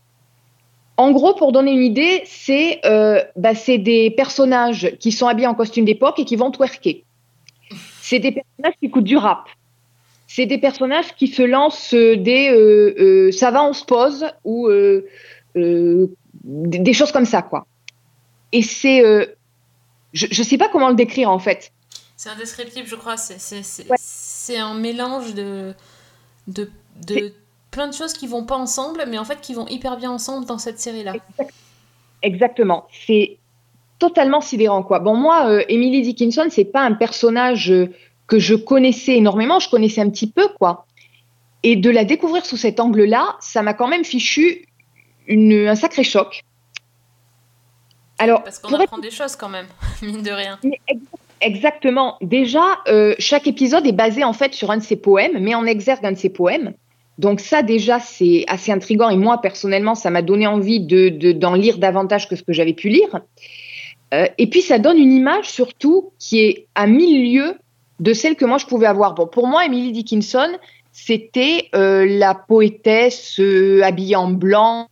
[0.97, 5.55] En gros, pour donner une idée, c'est euh, bah, des personnages qui sont habillés en
[5.55, 7.05] costume d'époque et qui vont twerker.
[8.01, 9.47] C'est des personnages qui écoutent du rap.
[10.31, 14.27] C'est des personnages qui se lancent euh, des euh, euh, ça va, on se pose
[14.43, 14.69] ou
[15.55, 17.65] des, choses comme ça, quoi.
[18.51, 19.01] Et c'est.
[20.13, 21.71] je ne sais pas comment le décrire en fait.
[22.15, 23.17] C'est indescriptible, je crois.
[23.17, 24.57] C'est Ouais.
[24.59, 25.73] un mélange de,
[26.47, 26.69] de,
[27.07, 27.33] de
[27.71, 30.45] plein de choses qui vont pas ensemble, mais en fait qui vont hyper bien ensemble
[30.45, 31.13] dans cette série-là.
[32.21, 32.87] Exactement.
[33.07, 33.39] C'est
[33.97, 34.99] totalement sidérant, quoi.
[34.99, 37.73] Bon, moi, euh, Emily Dickinson, c'est pas un personnage
[38.29, 39.59] que je connaissais énormément.
[39.59, 40.85] Je connaissais un petit peu, quoi.
[41.63, 44.65] Et de la découvrir sous cet angle-là, ça m'a quand même fichu
[45.27, 46.43] une, un sacré choc.
[48.17, 49.65] Alors, Parce qu'on être apprend des choses quand même,
[50.01, 50.59] mine de rien.
[51.41, 52.17] Exactement.
[52.21, 55.65] Déjà, euh, chaque épisode est basé en fait sur un de ses poèmes, mais en
[55.65, 56.73] exergue un de ses poèmes.
[57.17, 59.09] Donc ça, déjà, c'est assez intriguant.
[59.09, 62.53] Et moi, personnellement, ça m'a donné envie de, de- d'en lire davantage que ce que
[62.53, 63.21] j'avais pu lire.
[64.13, 67.57] Euh, et puis, ça donne une image surtout qui est à mille lieues
[67.99, 69.13] de celle que moi, je pouvais avoir.
[69.13, 70.49] Bon, pour moi, Emily Dickinson,
[70.91, 74.87] c'était euh, la poétesse euh, habillée en blanc,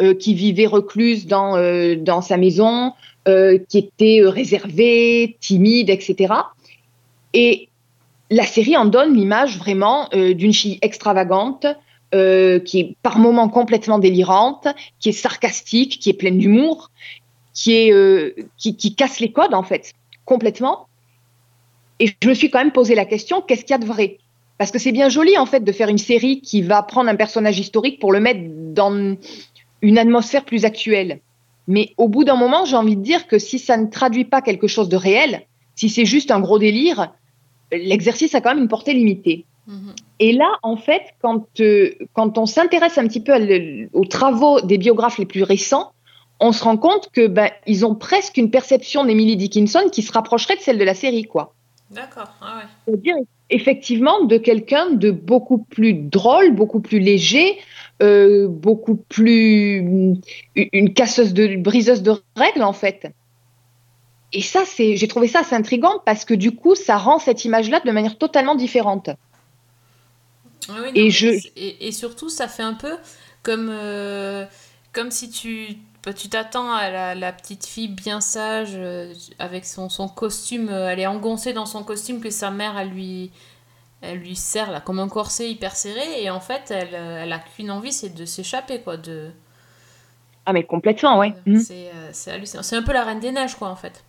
[0.00, 2.92] euh, qui vivait recluse dans, euh, dans sa maison,
[3.28, 6.34] euh, qui était euh, réservée, timide, etc.
[7.34, 7.68] Et
[8.30, 11.66] la série en donne l'image vraiment d'une fille extravagante,
[12.12, 14.68] qui est par moments complètement délirante,
[15.00, 16.90] qui est sarcastique, qui est pleine d'humour,
[17.54, 19.94] qui, est, qui, qui casse les codes en fait,
[20.26, 20.87] complètement.
[22.00, 24.18] Et je me suis quand même posé la question, qu'est-ce qu'il y a de vrai?
[24.58, 27.16] Parce que c'est bien joli en fait de faire une série qui va prendre un
[27.16, 28.40] personnage historique pour le mettre
[28.74, 29.16] dans
[29.82, 31.20] une atmosphère plus actuelle.
[31.68, 34.40] Mais au bout d'un moment, j'ai envie de dire que si ça ne traduit pas
[34.42, 35.42] quelque chose de réel,
[35.76, 37.12] si c'est juste un gros délire,
[37.70, 39.44] l'exercice a quand même une portée limitée.
[39.66, 39.94] Mhm.
[40.18, 44.60] Et là, en fait, quand, euh, quand on s'intéresse un petit peu le- aux travaux
[44.62, 45.92] des biographes les plus récents,
[46.40, 50.10] on se rend compte que ben, ils ont presque une perception d'Emily Dickinson qui se
[50.10, 51.54] rapprocherait de celle de la série, quoi.
[51.90, 52.68] D'accord, ah ouais.
[52.86, 53.16] C'est-à-dire
[53.50, 57.58] effectivement de quelqu'un de beaucoup plus drôle, beaucoup plus léger,
[58.02, 60.20] euh, beaucoup plus une
[60.54, 63.06] une casseuse de briseuse de règles en fait.
[64.32, 67.44] Et ça, c'est, j'ai trouvé ça assez intriguant parce que du coup, ça rend cette
[67.44, 69.10] image-là de manière totalement différente.
[70.68, 72.96] Oui, oui, non, Et mais je- c'est- et, et surtout, ça fait un peu
[73.42, 74.44] comme, euh,
[74.92, 79.64] comme si tu bah, tu t'attends à la, la petite fille bien sage euh, avec
[79.66, 83.30] son, son costume, euh, elle est engoncée dans son costume que sa mère elle lui,
[84.00, 87.32] elle lui serre là, comme un corset hyper serré et en fait elle, euh, elle
[87.32, 88.96] a qu'une envie c'est de s'échapper quoi.
[88.96, 89.30] De,
[90.46, 91.34] Ah mais complètement, ouais.
[91.46, 91.60] Mhm.
[91.60, 92.62] c'est, euh, c'est hallucinant.
[92.62, 94.04] C'est un peu la Reine des Neiges quoi en fait.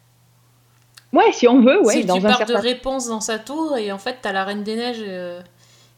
[1.12, 2.54] Ouais, si on veut, ouais, si dans tu un pars certain.
[2.54, 5.04] de réponse dans sa tour et en fait t'as la Reine des Neiges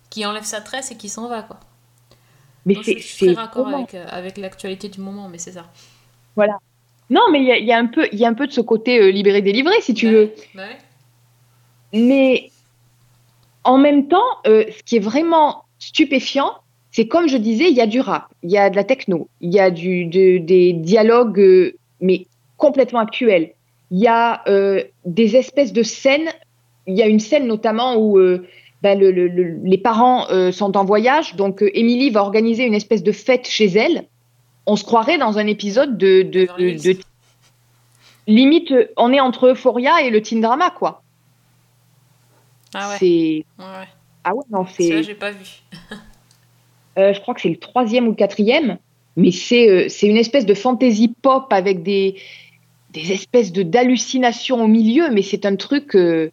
[0.10, 1.60] qui enlève sa tresse et qui s'en va quoi.
[2.66, 5.66] Mais c'est, je, suis très raccord avec, euh, avec l'actualité du moment, mais c'est ça.
[6.36, 6.58] Voilà.
[7.10, 8.48] Non, mais il y a, il y a un peu, il y a un peu
[8.48, 10.24] de ce côté euh, libéré délivré, si tu Bah veux.
[10.24, 10.64] ouais, bah.
[11.94, 12.50] Mais
[13.64, 16.54] en même temps, euh, ce qui est vraiment stupéfiant,
[16.92, 19.28] c'est comme je disais, il y a du rap, il y a de la techno,
[19.42, 23.54] il y a du, de- des dialogues, euh, mais complètement actuels.
[23.92, 24.44] Il y a
[25.04, 26.30] des espèces de scènes.
[26.88, 28.18] Il y a une scène notamment où
[28.82, 32.66] ben, le- le- le- les parents euh, sont en voyage, donc euh, Émilie va organiser
[32.66, 34.06] une espèce de fête chez elle.
[34.68, 36.98] on se croirait dans un épisode de, de, Beverly de- Hills.
[36.98, 37.04] de-
[38.28, 41.02] limite, on est entre Euphoria et le teen drama, quoi.
[42.74, 42.96] Ah ouais.
[43.00, 43.88] C'est ouais, ouais.
[44.24, 45.46] ah ouais non, c'est j'ai pas vu.
[46.98, 48.78] euh, je crois que c'est le troisième ou le quatrième,
[49.18, 52.16] mais c'est euh, c'est une espèce de fantasy pop avec des
[52.92, 55.96] des espèces de d'hallucinations au milieu, mais c'est un truc.
[55.96, 56.30] euh,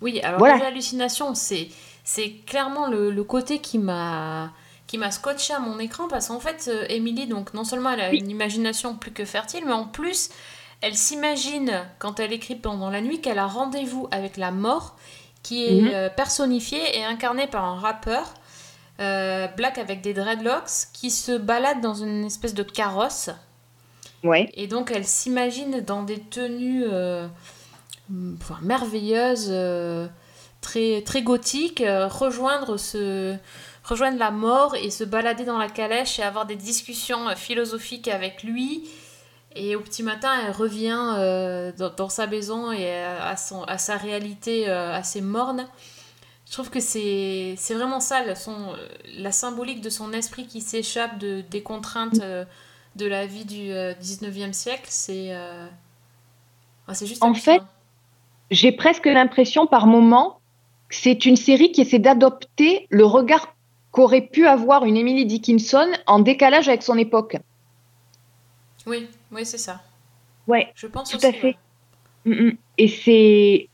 [0.00, 0.56] Oui, alors Voilà.
[0.56, 1.68] les hallucinations, c'est
[2.04, 4.50] c'est clairement le, le côté qui m'a
[4.86, 8.00] qui m'a scotché à mon écran parce qu'en fait, euh, Emily, donc non seulement elle
[8.00, 10.28] a une imagination plus que fertile, mais en plus,
[10.82, 14.96] elle s'imagine quand elle écrit pendant la nuit qu'elle a rendez-vous avec la mort,
[15.42, 15.90] qui est Mhm.
[15.94, 18.34] euh, personnifiée et incarnée par un rappeur.
[19.00, 23.30] euh, black avec des dreadlocks qui se balade dans une espèce de carrosse
[24.22, 24.50] ouais.
[24.54, 27.26] et donc elle s'imagine dans des tenues euh,
[28.62, 30.06] merveilleuses, euh,
[30.62, 33.36] très, très gothiques, euh, rejoindre, ce,
[33.84, 38.08] rejoindre la mort et se balader dans la calèche et avoir des discussions euh, philosophiques
[38.08, 38.88] avec lui.
[39.54, 43.76] Et au petit matin, elle revient euh, dans, dans sa maison et à, son, à
[43.76, 45.66] sa réalité euh, assez morne.
[46.46, 48.74] Je trouve que c'est vraiment ça, son,
[49.16, 52.44] la symbolique de son esprit qui s'échappe de, des contraintes euh,
[52.96, 54.86] de la vie du euh, 19e siècle.
[54.88, 55.34] C'est
[57.02, 57.62] juste En fait,
[58.50, 60.40] J'ai presque l'impression par moment
[60.92, 63.54] c'est une série qui essaie d'adopter le regard
[63.90, 67.36] qu'aurait pu avoir une Emily Dickinson en décalage avec son époque.
[68.86, 69.80] Oui, oui, c'est ça.
[70.46, 71.56] Ouais, Je pense Tout aussi, à fait.
[72.26, 72.34] ouais.
[72.34, 72.56] Mm, mm.
[72.78, 73.68] Et c'est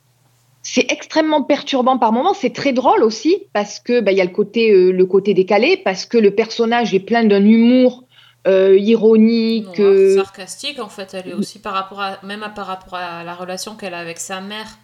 [0.63, 2.35] c'est extrêmement perturbant par moments.
[2.35, 5.35] C'est très drôle aussi parce que bah, il y a le côté euh, le côté
[5.35, 8.05] décalé parce que le personnage est plein d'un humour
[8.47, 9.79] euh, ironique.
[9.79, 12.95] Noir, euh, sarcastique en fait, elle est aussi par rapport à même à- par rapport
[12.95, 14.79] à la relation qu'elle a avec sa mère,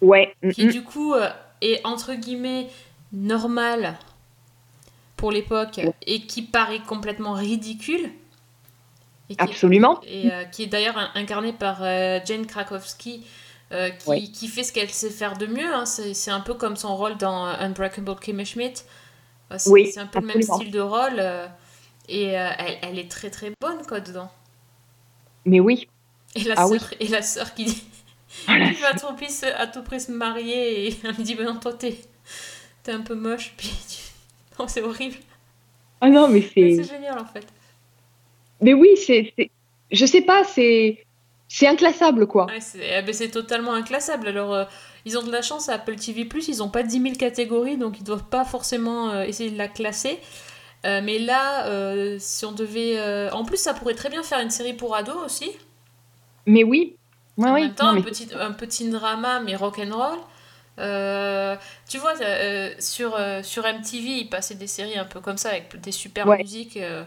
[0.00, 0.34] ouais.
[0.42, 0.70] mm, qui mm.
[0.70, 1.12] du coup
[1.60, 2.68] est entre guillemets
[3.12, 3.96] normale
[5.16, 8.10] pour l'époque et qui paraît complètement ridicule.
[9.28, 10.00] Et qui est- Absolument.
[10.06, 13.26] et euh, qui est d'ailleurs in- incarnée par euh, Jane Krakowski,
[13.72, 15.74] euh, qui, fait ce qu'elle sait faire de mieux.
[15.74, 15.84] hein.
[15.86, 18.82] C'est un peu comme son rôle dans Unbreakable Kimmy Schmidt.
[19.56, 21.20] C'est Oui, un peu le même style de rôle.
[22.08, 24.30] et elle, elle est très très bonne quoi dedans.
[25.44, 25.88] Mais oui.
[26.36, 26.68] Et la Ah
[27.22, 27.82] sœur qui, dit-
[28.48, 31.16] Ah, la qui va à tout, prix se, à tout prix se marier et elle
[31.16, 31.98] me dit ben non toi t'es
[32.82, 35.16] t'es un peu moche puis tu- non c'est horrible.
[36.00, 36.76] Ah non, mais c'est.
[36.76, 37.46] c'est génial en fait.
[38.60, 39.32] Mais oui, c'est.
[39.90, 41.04] Je sais pas, c'est.
[41.48, 42.46] C'est inclassable, quoi.
[42.46, 44.28] Ouais, c'est eh ben, totalement inclassable.
[44.28, 44.64] Alors, euh,
[45.04, 47.98] ils ont de la chance à Apple TV+, ils n'ont pas 10 000 catégories, donc
[48.00, 50.18] ils doivent pas forcément euh, essayer de la classer.
[50.84, 52.98] Euh, mais là, euh, si on devait...
[52.98, 55.50] euh, En plus, ça pourrait très bien faire une série pour ados aussi.
[56.46, 56.96] Mais oui.
[57.36, 57.68] Ouais, en oui.
[57.68, 60.18] même temps, Non, un, petit, un petit drama, mais rock'n'roll.
[60.78, 61.56] Euh,
[61.88, 65.50] tu vois, euh, sur, euh, sur MTV, ils passaient des séries un peu comme ça,
[65.50, 66.42] avec des super Ouais.
[66.42, 66.76] musiques.
[66.78, 67.04] euh,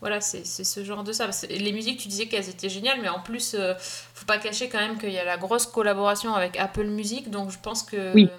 [0.00, 1.28] voilà, c'est ce genre de ça.
[1.50, 3.56] Les musiques, tu disais qu'elles étaient géniales, mais en plus,
[4.14, 7.50] faut pas cacher quand même qu'il y a la grosse collaboration avec Apple Music, donc
[7.50, 8.32] je pense que Oui.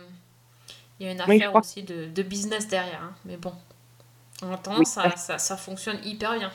[1.00, 3.02] il y a une affaire aussi de, de business derrière.
[3.04, 3.14] hein.
[3.26, 3.54] Mais bon,
[4.44, 6.52] en attendant, ça, ça, ça fonctionne hyper bien.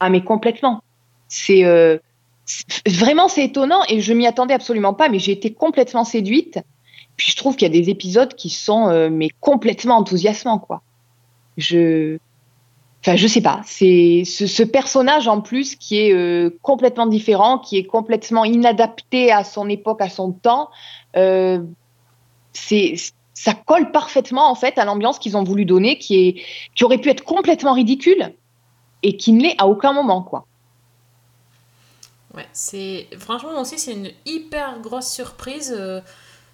[0.00, 0.80] Ah, mais complètement.
[1.28, 1.64] C'est.
[2.86, 6.60] Vraiment, c'est étonnant et je m'y attendais absolument pas, mais j'ai été complètement séduite.
[7.16, 10.82] Puis je trouve qu'il y a des épisodes qui sont euh, mais complètement enthousiasmants, quoi.
[11.56, 12.18] Je.
[13.00, 13.60] Enfin, je sais pas.
[13.64, 19.30] C'est ce, ce personnage en plus qui est euh, complètement différent, qui est complètement inadapté
[19.30, 20.70] à son époque, à son temps.
[21.16, 21.62] Euh,
[22.52, 22.94] c'est
[23.34, 26.42] ça colle parfaitement en fait à l'ambiance qu'ils ont voulu donner, qui est
[26.74, 28.32] qui aurait pu être complètement ridicule
[29.02, 30.46] et qui ne l'est à aucun moment, quoi.
[32.34, 35.72] Ouais, c'est franchement aussi c'est une hyper grosse surprise.
[35.76, 36.00] euh,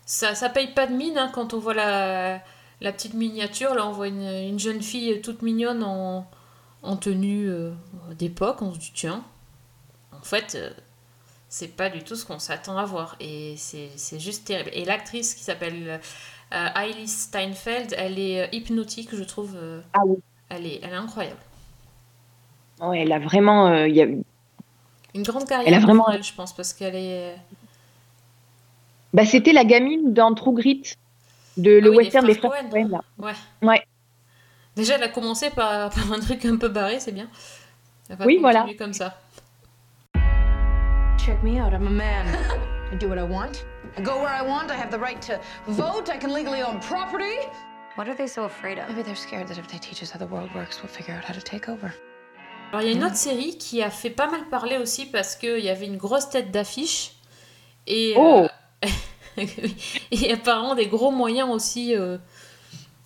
[0.05, 2.41] ça ça paye pas de mine hein, quand on voit la,
[2.83, 3.75] la petite miniature.
[3.75, 6.29] Là on voit une, une jeune fille toute mignonne en,
[6.83, 7.73] en tenue euh,
[8.19, 8.61] d'époque.
[8.61, 9.25] On se dit tiens,
[10.13, 10.71] en fait euh,
[11.49, 14.71] c'est pas du tout ce qu'on s'attend à voir et c'est juste terrible.
[14.75, 16.01] Et l'actrice qui s'appelle
[16.53, 19.57] euh, Hailey Steinfeld, elle est euh, hypnotique je trouve.
[19.95, 20.19] Ah oui.
[20.51, 21.41] Elle est elle est incroyable.
[22.81, 24.07] Ouais, elle a vraiment, euh, il y a,
[25.15, 27.37] Une grande carrière Elle a vraiment- devant elle je pense parce qu'elle est
[29.13, 30.95] bah, c'était la gamine dans True Grit,
[31.57, 32.53] de Ah le oui, western des frères.
[33.19, 33.33] Ouais.
[33.61, 33.85] Ouais.
[34.77, 37.29] Déjà, elle a commencé par, par un truc un peu barré, c'est bien.
[38.09, 38.67] Elle va Oui, voilà.
[38.79, 39.19] comme ça.
[41.19, 41.73] Check me out.
[41.73, 42.27] I'm a man.
[42.93, 43.65] I do what I want.
[43.99, 44.71] I go where I want.
[44.71, 46.09] I have the right to vote.
[46.09, 47.37] I can legally own property.
[47.97, 48.89] What are they so afraid of?
[48.89, 51.25] Maybe they're scared that if they teach us how the world works, we'll figure out
[51.25, 51.93] how to take over.
[52.71, 55.35] Alors, il y a une autre série qui a fait pas mal parler aussi parce
[55.37, 57.13] qu'il y avait une grosse tête d'affiche.
[57.87, 58.47] Et, Oh.
[58.85, 58.89] euh,
[60.13, 62.19] et apparemment des gros moyens aussi euh,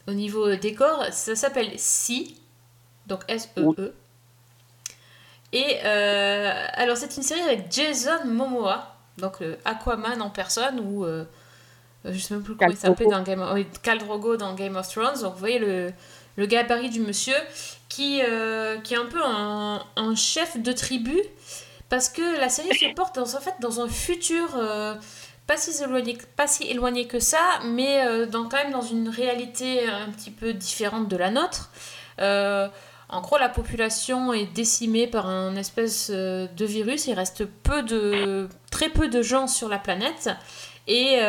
[0.07, 1.05] au niveau décor.
[1.13, 2.41] Ça s'appelle Si,
[3.07, 3.95] donc S-E-E.
[5.53, 11.05] Et euh, alors, c'est une série avec Jason Momoa, donc le Aquaman en personne, ou
[11.05, 11.25] euh,
[12.05, 13.17] je sais même plus comment il Khal s'appelait Drogo.
[13.17, 15.21] dans Game of, oui, Khal Drogo dans Game of Thrones.
[15.23, 15.93] Donc, vous voyez le,
[16.37, 17.37] le gabarit du monsieur
[17.95, 21.17] qui, euh, qui est un peu un, chef de tribu,
[21.89, 24.57] parce que la série se porte dans, en fait dans un futur.
[24.57, 24.95] euh,
[25.47, 29.11] pas si, éloigné, pas si éloigné que ça, mais euh, dans, quand même dans une
[29.11, 31.71] réalité un petit peu différente de la nôtre.
[33.11, 37.07] En gros, la population est décimée par un espèce de virus.
[37.07, 40.31] Il reste peu de, très peu de gens sur la planète.
[40.89, 41.21] Et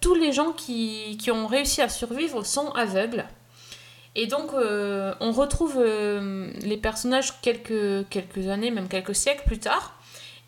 [0.00, 3.26] tous les gens qui, qui ont réussi à survivre sont aveugles.
[4.14, 9.58] Et donc, euh, on retrouve euh, les personnages quelques, quelques années, même quelques siècles plus
[9.58, 9.94] tard.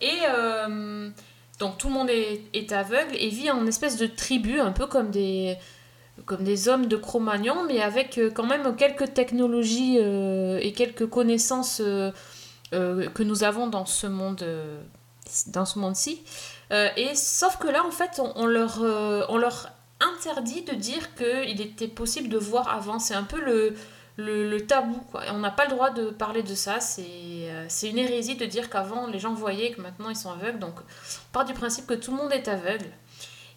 [0.00, 1.10] Et euh,
[1.58, 4.86] donc, tout le monde est, est aveugle et vit en espèce de tribu, un peu
[4.86, 5.56] comme des,
[6.24, 11.82] comme des hommes de Cro-Magnon, mais avec quand même quelques technologies et quelques connaissances
[12.72, 14.44] que nous avons dans ce monde,
[15.48, 16.22] dans ce monde-ci.
[16.70, 18.80] Et sauf que là, en fait, on, leur,
[19.28, 19.70] on leur
[20.00, 22.98] interdit de dire qu'il était possible de voir avant.
[22.98, 23.40] C'est un peu
[24.16, 25.00] le, tabou.
[25.10, 25.22] Quoi.
[25.32, 26.80] On n'a pas le droit de parler de ça.
[26.80, 30.30] C'est euh, c'est une hérésie de dire qu'avant, les gens voyaient, que maintenant, ils sont
[30.30, 30.58] aveugles.
[30.58, 32.90] Donc, on part du principe que tout le monde est aveugle.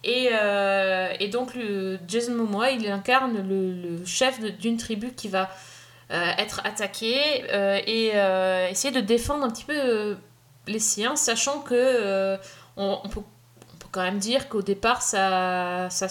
[0.03, 5.49] Et, euh, donc, le Jason Momoa, il incarne le, chef d'une tribu qui va
[6.12, 8.08] euh, être attaquée euh, et
[8.69, 10.17] essayer de défendre un petit peu
[10.67, 12.38] les siens, sachant que
[12.75, 13.21] on, on peut
[13.93, 16.08] quand même dire qu'au départ, ça, ça,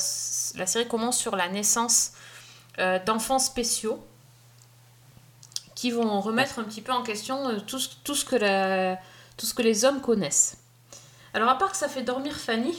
[0.56, 2.12] la série commence sur la naissance
[2.78, 4.02] euh, d'enfants spéciaux
[5.74, 8.96] qui vont remettre un petit peu en question euh, tout, ce- tout, ce que la-
[9.36, 10.56] tout ce que les hommes connaissent.
[11.34, 12.74] Alors, à part que ça fait dormir Fanny,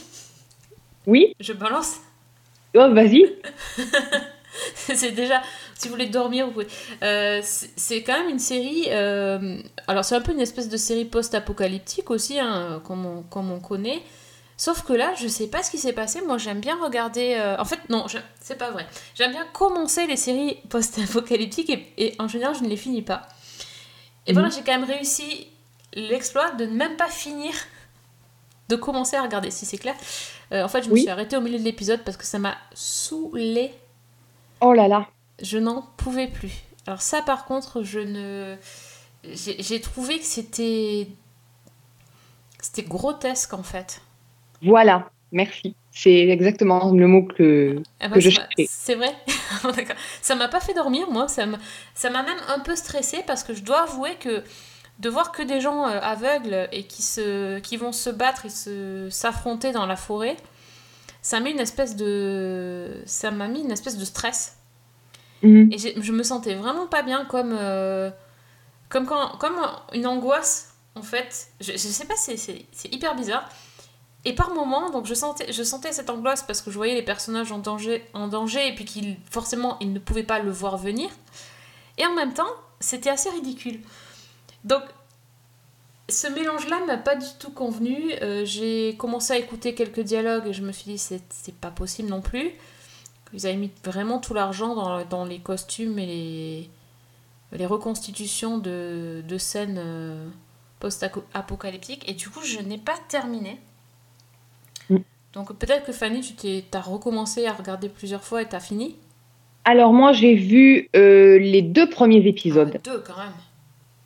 [1.06, 1.96] Oui, je balance.
[2.76, 3.34] oh, vas-y.
[4.86, 5.42] c'est déjà,
[5.74, 6.68] si vous voulez dormir, vous pouvez.
[7.02, 8.86] Euh, c'est c'est quand même une série.
[8.90, 13.50] euh, alors, c'est un peu une espèce de série post-apocalyptique aussi, hein, comme, on, comme
[13.50, 14.02] on connaît.
[14.56, 16.20] Sauf que là, je sais pas ce qui s'est passé.
[16.22, 17.34] Moi, j'aime bien regarder.
[17.38, 18.86] euh, En fait, non, je- c'est pas vrai.
[19.16, 23.22] J'aime bien commencer les séries post-apocalyptiques et, et en général, je ne les finis pas.
[24.26, 25.48] Et voilà, j'ai quand même réussi
[25.94, 27.52] l'exploit de ne même pas finir
[28.68, 29.94] de commencer à regarder, si c'est clair.
[30.52, 31.00] Euh, en fait, je me Oui.
[31.02, 33.74] suis arrêtée au milieu de l'épisode parce que ça m'a saoulée
[34.60, 35.08] Oh là là.
[35.42, 36.52] je n'en pouvais plus.
[36.86, 38.56] Alors ça par contre, je ne...
[39.24, 41.08] J'ai trouvé que c'était...
[42.60, 44.00] C'était grotesque en fait.
[44.64, 45.76] Voilà, merci.
[45.90, 47.80] C'est exactement le mot que.
[48.00, 48.66] Ah bah, Que je cherchais.
[48.68, 49.14] C'est vrai
[49.62, 49.96] D'accord.
[50.22, 51.58] Ça m'a pas fait dormir moi, ça m'a
[52.22, 54.42] même un peu stressée parce que je dois avouer que
[54.98, 58.48] de voir que des gens euh, aveugles et qui, se, qui vont se battre et
[58.48, 60.36] se- s'affronter dans la forêt,
[61.22, 63.02] ça m'a mis une espèce de...
[63.06, 64.56] Ça m'a mis une espèce de stress.
[65.42, 65.70] Mhm.
[65.72, 68.10] Et je me sentais vraiment pas bien, comme, euh,
[68.88, 69.56] comme, quand, comme
[69.92, 71.48] une angoisse, en fait.
[71.60, 73.48] Je, je sais pas, c'est hyper bizarre.
[74.24, 77.02] Et par moments, donc je sentais, je sentais cette angoisse parce que je voyais les
[77.02, 80.78] personnages en danger, en danger et puis qu'ils, forcément, ils ne pouvaient pas le voir
[80.78, 81.10] venir.
[81.98, 83.80] Et en même temps, c'était assez ridicule.
[84.64, 84.82] Donc,
[86.08, 88.12] ce mélange-là m'a pas du tout convenu.
[88.22, 92.08] Euh, j'ai commencé à écouter quelques dialogues et je me suis dit, c'est pas possible
[92.08, 92.52] non plus.
[93.32, 96.70] Ils avaient mis vraiment tout l'argent dans, les costumes et
[97.52, 100.28] les, reconstitutions de, de scènes euh,
[100.78, 102.08] post-apocalyptiques.
[102.08, 103.60] Et du coup, je n'ai pas terminé.
[105.34, 108.96] Donc peut-être que Fanny, tu t'as recommencé à regarder plusieurs fois et t'as fini?
[109.64, 113.32] Alors moi, j'ai vu euh, les deux premiers épisodes Deux quand même.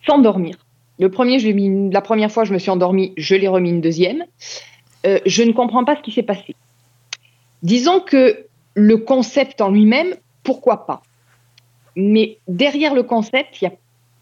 [0.06, 0.56] sans dormir.
[0.98, 3.70] Le premier, j'ai mis une- la première fois, je me suis endormie, je l'ai remis
[3.70, 4.24] une deuxième.
[5.06, 6.56] Euh, je ne comprends pas ce qui s'est passé.
[7.62, 10.14] Disons que le concept en lui-même,
[10.44, 11.02] pourquoi pas?
[11.94, 13.70] Mais derrière le concept, a,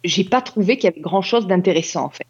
[0.05, 2.27] j'ai pas trouvé qu'il y avait grand-chose d'intéressant en fait.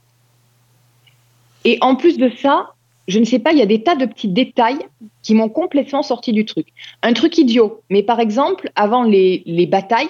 [1.64, 2.74] Et en plus de ça,
[3.08, 4.78] je ne sais pas, il y a des tas de petits détails
[5.22, 6.68] qui m'ont complètement sorti du truc.
[7.02, 10.08] Un truc idiot, mais par exemple, avant les, les batailles,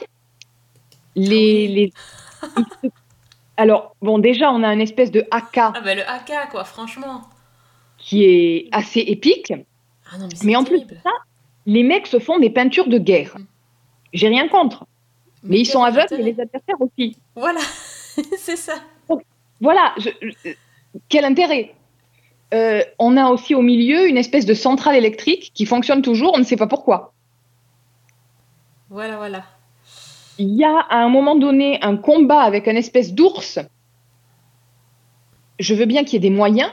[1.15, 1.93] les, les-
[3.57, 7.23] alors bon, déjà on a une espèce de AK Ah bah le AK quoi, franchement.
[7.99, 9.53] qui est assez épique,
[10.13, 11.11] Ah non mais c'est mais en plus de ça,
[11.67, 13.37] les mecs se font des peintures de guerre.
[13.39, 13.45] Mm.
[14.13, 14.87] J'ai rien contre,
[15.43, 17.17] mais, ils sont aveugles et les adversaires aussi.
[17.35, 17.61] Voilà,
[18.39, 18.75] c'est ça.
[19.61, 20.51] Voilà, je- je-
[21.09, 21.75] quel intérêt?
[22.55, 26.39] Euh, On a aussi au milieu une espèce de centrale électrique qui fonctionne toujours, on
[26.39, 27.13] ne sait pas pourquoi.
[28.89, 29.45] Voilà, voilà.
[30.39, 33.59] Il y a à un moment donné un combat avec une espèce d'ours.
[35.59, 36.71] Je veux bien qu'il y ait des moyens,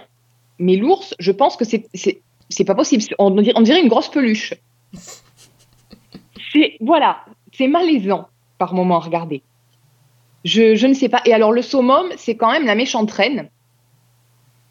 [0.59, 3.03] mais l'ours, je pense que c'est pas possible.
[3.17, 4.53] On dirait, on dirait une grosse peluche.
[6.51, 8.27] C'est voilà, c'est malaisant
[8.59, 9.41] par moment à regarder.
[10.43, 11.21] je, je ne sais pas.
[11.25, 13.49] Et alors, le summum, c'est quand même la méchante reine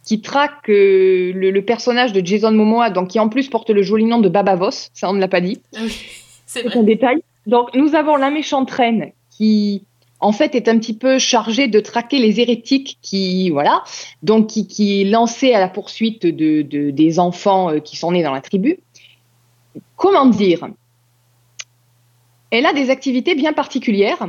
[0.04, 3.82] qui traque euh, le, le personnage de Jason Momoa, donc qui en plus porte le
[3.82, 5.60] joli nom de Baba Voss, ça on ne l'a pas dit.
[5.76, 5.96] Ah oui,
[6.46, 7.22] c'est un détail.
[7.46, 9.84] Donc, nous avons la méchante reine qui,
[10.20, 13.82] en fait, est un petit peu chargée de traquer les hérétiques qui, voilà,
[14.22, 18.12] donc qui, qui est lancée à la poursuite de, de- des enfants euh, qui sont
[18.12, 18.78] nés dans la tribu.
[19.96, 20.68] Comment dire?
[22.50, 24.28] Elle a des activités bien particulières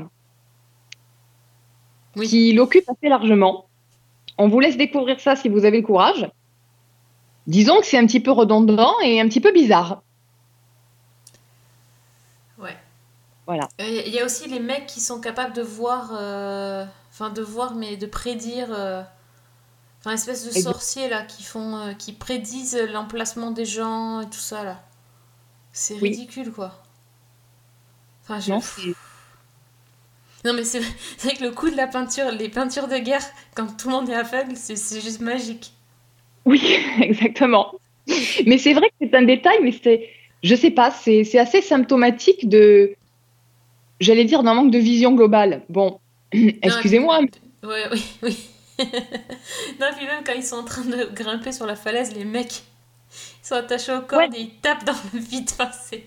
[2.15, 2.27] Oui.
[2.27, 3.65] qui l'occupent assez largement.
[4.37, 6.29] On vous laisse découvrir ça si vous avez le courage.
[7.47, 10.01] Disons que c'est un petit peu redondant et un petit peu bizarre.
[12.57, 12.77] Ouais.
[13.45, 13.67] Voilà.
[13.81, 17.41] Euh, Il y a aussi les mecs qui sont capables de voir, euh, enfin de
[17.41, 19.03] voir, mais de prédire, euh,
[19.99, 24.39] enfin espèce de sorciers là qui font, euh, qui prédisent l'emplacement des gens et tout
[24.39, 24.81] ça là.
[25.73, 26.09] C'est Oui.
[26.09, 26.71] ridicule quoi.
[28.23, 28.51] Enfin, je...
[28.51, 28.61] Non,
[30.45, 33.23] non mais c'est vrai que le coup de la peinture, les peintures de guerre,
[33.55, 35.73] quand tout le monde est aveugle, c'est c'est juste magique.
[36.45, 36.61] Oui,
[37.01, 37.73] exactement.
[38.45, 40.09] Mais c'est vrai que c'est un détail, mais c'est,
[40.43, 42.95] je sais pas, c'est assez symptomatique de,
[44.01, 45.61] j'allais dire, d'un manque de vision globale.
[45.69, 45.99] Bon,
[46.31, 47.21] excusez-moi,
[47.63, 48.49] Ouais, oui, oui.
[48.79, 52.63] non, puis même quand ils sont en train de grimper sur la falaise, les mecs,
[53.41, 55.49] ils sont attachés aux cordes et ils tapent dans le vide.
[55.53, 56.03] Enfin, c'est...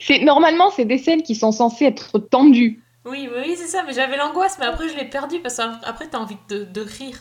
[0.00, 2.82] c'est normalement c'est des scènes qui sont censées être tendues.
[3.04, 6.18] Oui, oui, c'est ça, mais j'avais l'angoisse, mais après je l'ai perdu parce qu'après t'as
[6.18, 7.18] envie de, de rire.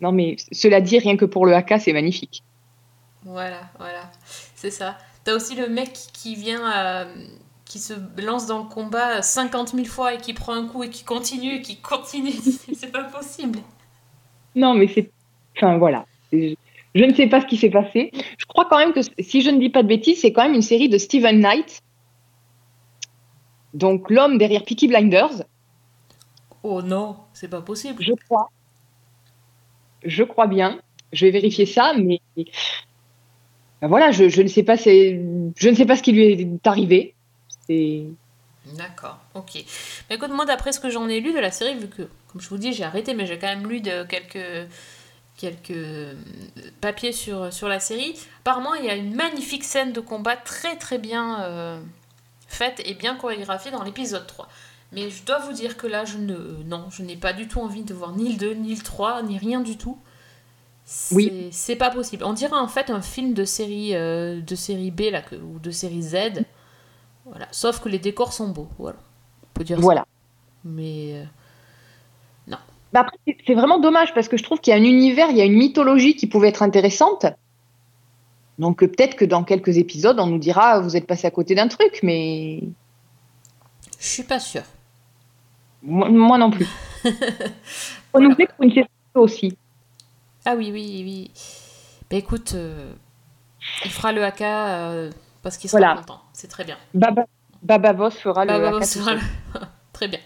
[0.00, 2.42] Non, mais cela dit, rien que pour le haka, c'est magnifique.
[3.24, 4.10] Voilà, voilà,
[4.56, 4.98] c'est ça.
[5.24, 7.04] T'as aussi le mec qui vient, euh,
[7.64, 10.90] qui se lance dans le combat 50 000 fois et qui prend un coup et
[10.90, 12.32] qui continue, et qui continue.
[12.74, 13.60] c'est pas possible.
[14.56, 15.10] Non, mais c'est,
[15.56, 16.04] enfin voilà.
[16.32, 16.54] Je,
[16.94, 18.10] je ne sais pas ce qui s'est passé.
[18.38, 20.54] Je crois quand même que si je ne dis pas de bêtises, c'est quand même
[20.54, 21.80] une série de Steven Knight.
[23.74, 25.44] Donc l'homme derrière Peaky Blinders,
[26.62, 28.02] Oh non, c'est pas possible.
[28.02, 28.50] je crois.
[30.04, 30.80] Je crois bien.
[31.12, 35.86] Je vais vérifier ça, mais ben voilà, je, je ne sais pas, je ne sais
[35.86, 37.14] pas ce qui lui est arrivé.
[37.66, 38.04] C'est,
[38.64, 39.64] D'accord, ok.
[40.08, 42.40] Mais écoute, moi, d'après ce que j'en ai lu de la série, vu que, comme
[42.40, 44.68] je vous dis, j'ai arrêté, mais j'ai quand même lu de quelques,
[45.36, 46.16] quelques
[46.80, 50.76] papiers sur, sur la série, apparemment, il y a une magnifique scène de combat très
[50.76, 51.80] très bien euh,
[52.52, 54.48] faite et bien chorégraphiée dans l'épisode 3.
[54.92, 56.36] Mais je dois vous dire que là, je ne,
[56.66, 59.22] non, je n'ai pas du tout envie de voir ni le 2, ni le 3,
[59.22, 59.96] ni rien du tout.
[60.84, 61.48] C'est, Oui.
[61.52, 62.24] c'est pas possible.
[62.24, 65.58] On dirait en fait un film de série, euh, de série B là, que- ou
[65.60, 66.44] de série Z.
[67.24, 67.46] Voilà.
[67.52, 68.68] Sauf que les décors sont beaux.
[68.78, 68.98] Voilà.
[69.44, 69.82] On peut dire ça.
[69.82, 70.06] voilà.
[70.64, 71.24] Mais euh,
[72.92, 75.30] Ben après, c'est- c'est vraiment dommage parce que je trouve qu'il y a un univers,
[75.30, 77.24] il y a une mythologie qui pouvait être intéressante.
[78.58, 81.54] Donc euh, peut-être que dans quelques épisodes, on nous dira vous êtes passé à côté
[81.54, 82.62] d'un truc, mais
[83.98, 84.64] je suis pas sûre.
[85.82, 86.66] moi, moi non plus.
[88.14, 89.56] On nous fait pour une série aussi.
[90.44, 91.30] Ah oui, oui, oui.
[92.10, 92.92] Bah écoute, euh,
[93.84, 95.10] il fera le AK euh,
[95.42, 95.96] parce qu'il sera Voilà.
[96.00, 96.20] content.
[96.32, 96.76] C'est très bien.
[96.94, 97.24] Baba,
[97.62, 99.20] Baba Voss fera le haka voilà.
[99.92, 100.20] très bien.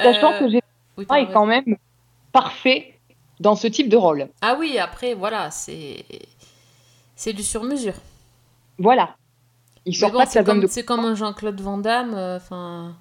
[0.00, 0.60] Sachant Euh, que j'ai
[0.96, 1.76] oui, est quand même
[2.32, 2.98] parfait
[3.40, 4.28] dans ce type de rôle.
[4.40, 6.04] Ah oui, après, voilà, c'est
[7.16, 7.94] c'est du sur-mesure.
[8.78, 9.16] Voilà.
[9.84, 11.78] Il sort bon, pas de c'est sa zone comme, de c'est comme un Jean-Claude Van
[11.78, 12.96] Damme, euh, enfin,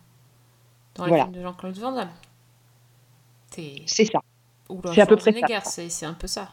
[0.96, 1.24] dans les Voilà.
[1.26, 2.10] films de Jean-Claude Van Damme.
[3.52, 4.20] C'est C'est ça.
[4.94, 5.88] c'est à peu près ça.
[5.90, 6.50] c'est un peu ça.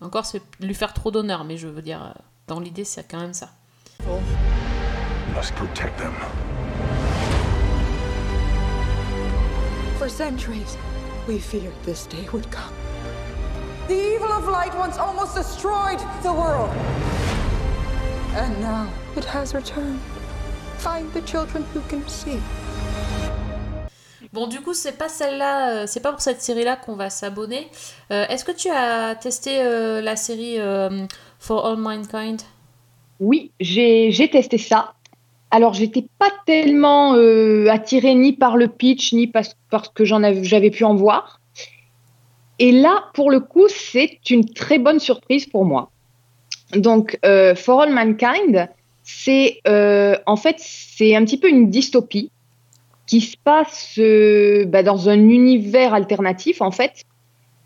[0.00, 2.10] Encore, c'est lui faire trop d'honneur, mais je veux dire, euh,
[2.46, 3.50] dans l'idée, c'est quand même ça.
[5.36, 6.12] must protect them.
[9.98, 10.76] For centuries,
[11.28, 12.72] we feared this day would come.
[13.90, 16.70] The evil of light once almost destroyed the world.
[18.36, 18.86] And now
[19.16, 19.98] it has returned.
[20.78, 22.38] Find the children who can see.
[24.32, 27.66] Bon, du coup, c'est pas celle-là, euh, c'est pas pour cette série-là qu'on va s'abonner.
[28.12, 31.04] Euh, Est-ce que tu as testé euh, la série euh,
[31.40, 32.40] For All Mankind?
[33.18, 34.94] Oui, j'ai j'ai testé ça.
[35.50, 40.22] Alors, j'étais pas tellement euh, attirée ni par le pitch, ni parce, parce que j'en
[40.22, 41.39] avais, j'avais pu en voir.
[42.60, 45.90] Et là, pour le coup, c'est une très bonne surprise pour moi.
[46.74, 48.68] Donc, euh, For All Mankind,
[49.02, 52.30] c'est euh, en fait, c'est un petit peu une dystopie
[53.06, 57.04] qui se passe euh, bah, dans un univers alternatif, en fait,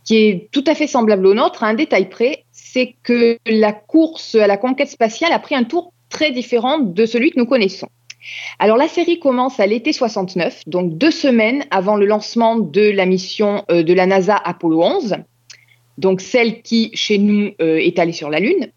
[0.04, 3.72] qui est tout à fait semblable au nôtre, à un détail près, c'est que la
[3.72, 7.46] course à la conquête spatiale a pris un tour très différent de celui que nous
[7.46, 7.88] connaissons.
[8.58, 13.06] Alors la série commence à l'été 69, donc deux semaines avant le lancement de la
[13.06, 15.16] mission euh, de la NASA Apollo 11,
[15.98, 18.68] donc celle qui, chez nous, euh, est allée sur la Lune.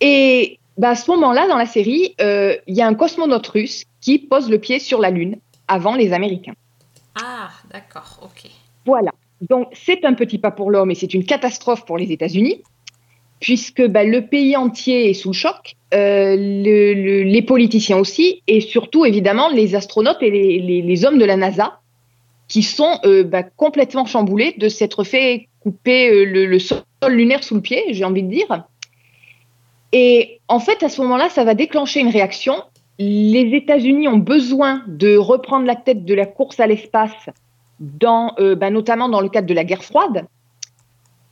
[0.00, 3.84] Et bah, à ce moment-là, dans la série, euh, il y a un cosmonaute russe
[4.00, 5.36] qui pose le pied sur la Lune
[5.68, 6.54] avant les Américains.
[7.22, 8.50] Ah, d'accord, ok.
[8.86, 9.12] Voilà.
[9.42, 12.62] Donc, c'est un petit pas pour l'homme et c'est une catastrophe pour les États-Unis,
[13.40, 18.42] puisque bah, le pays entier est sous le choc, euh, le- le- les politiciens aussi,
[18.46, 21.80] et surtout, évidemment, les astronautes et les, les- les hommes de la NASA,
[22.48, 27.42] qui sont euh, bah, complètement chamboulés de s'être fait couper euh, le, le sol lunaire
[27.44, 28.64] sous le pied, j'ai envie de dire.
[29.92, 32.62] Et en fait, à ce moment-là, ça va déclencher une réaction.
[32.98, 37.30] Les États-Unis ont besoin de reprendre la tête de la course à l'espace,
[38.38, 40.26] euh, bah, notamment dans le cadre de la guerre froide.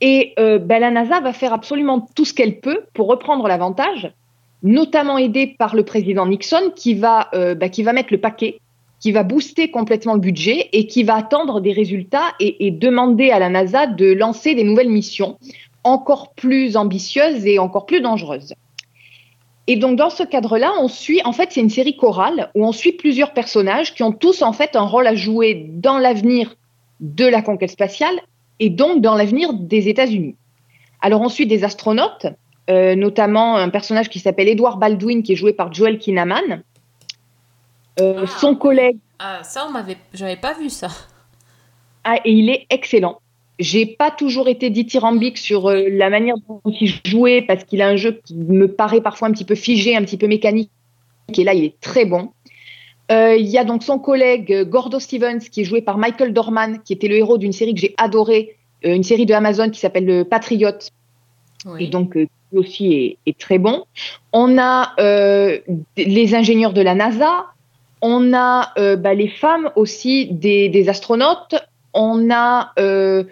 [0.01, 4.11] Et euh, bah, la NASA va faire absolument tout ce qu'elle peut pour reprendre l'avantage,
[4.63, 8.59] notamment aidée par le président Nixon, qui va, euh, bah, qui va mettre le paquet,
[8.99, 13.31] qui va booster complètement le budget et qui va attendre des résultats et, et demander
[13.31, 15.37] à la NASA de lancer des nouvelles missions
[15.83, 18.53] encore plus ambitieuses et encore plus dangereuses.
[19.67, 22.71] Et donc dans ce cadre-là, on suit, en fait, c'est une série chorale où on
[22.71, 26.55] suit plusieurs personnages qui ont tous en fait un rôle à jouer dans l'avenir
[26.99, 28.19] de la conquête spatiale
[28.59, 30.35] et donc dans l'avenir des États-Unis.
[31.01, 32.27] Alors on suit des astronautes,
[32.69, 36.63] euh, notamment un personnage qui s'appelle Edward Baldwin, qui est joué par Joel Kinnaman.
[37.99, 38.27] Euh, Ah.
[38.39, 39.97] Son collègue, Ah, ça, on m'avait...
[40.13, 40.87] J'avais pas vu ça.
[42.03, 43.19] ah, et il est excellent.
[43.59, 47.89] J'ai pas toujours été dithyrambique sur euh, la manière dont il jouait parce qu'il a
[47.89, 50.71] un jeu qui me paraît parfois un petit peu figé, un petit peu mécanique.
[51.37, 52.31] Et là, il est très bon.
[53.11, 56.31] Euh, il y a donc son collègue euh, Gordo Stevens qui est joué par Michael
[56.33, 58.55] Dorman, qui était le héros d'une série que j'ai adorée,
[58.85, 60.91] euh, une série de Amazon qui s'appelle Le Patriote,
[61.65, 61.85] Oui.
[61.85, 63.83] et donc euh, lui aussi est, est très bon.
[64.31, 64.93] On a
[65.97, 67.47] les ingénieurs de la NASA,
[68.01, 71.55] on a bah, les femmes aussi des, des astronautes,
[71.93, 73.23] on a euh,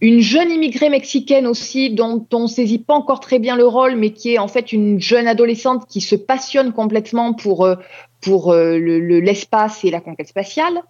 [0.00, 3.96] une jeune immigrée mexicaine aussi dont on ne saisit pas encore très bien le rôle,
[3.96, 7.76] mais qui est en fait une jeune adolescente qui se passionne complètement pour, euh,
[8.20, 10.80] pour euh, le- le- l'espace et la conquête spatiale.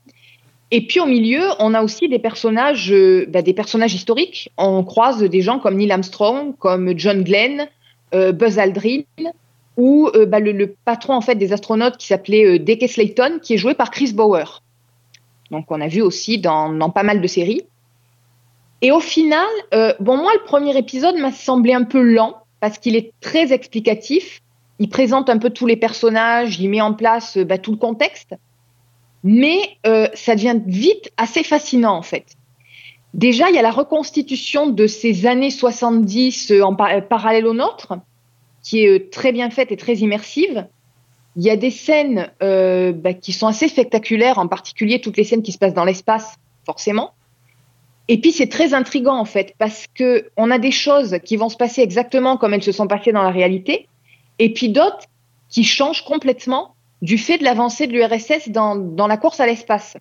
[0.70, 2.94] Et puis au milieu, on a aussi des personnages,
[3.28, 4.52] bah, des personnages historiques.
[4.58, 7.68] On croise des gens comme Neil Armstrong, comme John Glenn,
[8.12, 9.00] Buzz Aldrin,
[9.78, 13.54] ou bah, le, le patron en fait des astronautes qui s'appelait euh, Deke Slayton, qui
[13.54, 14.62] est joué par Chris Bauer.
[15.50, 17.62] Donc on a vu aussi dans, pas mal de séries.
[18.80, 22.78] Et au final, euh, bon moi le premier épisode m'a semblé un peu lent parce
[22.78, 24.40] qu'il est très explicatif.
[24.78, 27.78] Il présente un peu tous les personnages, il met en place euh, bah, tout le
[27.78, 28.34] contexte
[29.24, 32.26] mais euh, ça devient vite assez fascinant en fait.
[33.14, 37.54] Déjà, il y a la reconstitution de ces années 70 euh, en par- parallèle aux
[37.54, 37.94] nôtres,
[38.62, 40.66] qui est très bien faite et très immersive.
[41.38, 45.22] Il y a des scènes euh, bah, qui sont assez spectaculaires, en particulier toutes les
[45.24, 46.34] scènes qui se passent dans l'espace,
[46.66, 47.14] forcément.
[48.08, 51.48] Et puis c'est très intrigant en fait, parce que on a des choses qui vont
[51.48, 53.88] se passer exactement comme elles se sont passées dans la réalité,
[54.40, 55.04] et puis d'autres
[55.48, 59.96] qui changent complètement du fait de l'avancée de l'URSS dans, dans la course à l'espace.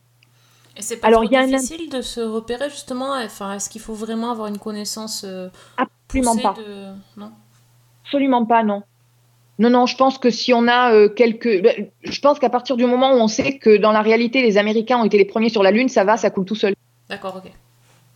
[0.76, 3.54] Et c'est pas Alors, trop il y a un- difficile de se repérer justement Enfin,
[3.54, 6.54] est-ce qu'il faut vraiment avoir une connaissance euh, Absolument pas.
[6.54, 6.86] de...
[7.18, 7.32] Non?
[8.06, 8.84] Absolument pas, non.
[9.60, 11.62] Non, non, je pense que si on a euh, quelques...
[11.62, 14.58] ben, Je pense qu'à partir du moment où on sait que dans la réalité, les
[14.58, 16.76] Américains ont été les premiers sur la Lune, ça va, ça coule tout seul.
[17.10, 17.52] D'accord, ok.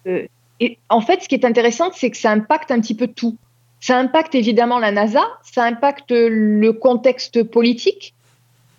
[0.08, 0.26] Euh,
[0.60, 3.38] et en fait, ce qui est intéressant, c'est que ça impacte un petit peu tout.
[3.80, 8.14] Ça impacte évidemment la NASA, ça impacte le contexte politique,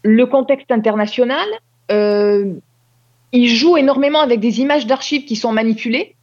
[0.05, 1.49] le contexte international.
[1.91, 2.53] Euh,
[3.33, 6.15] il joue énormément avec des images d'archives qui sont manipulées,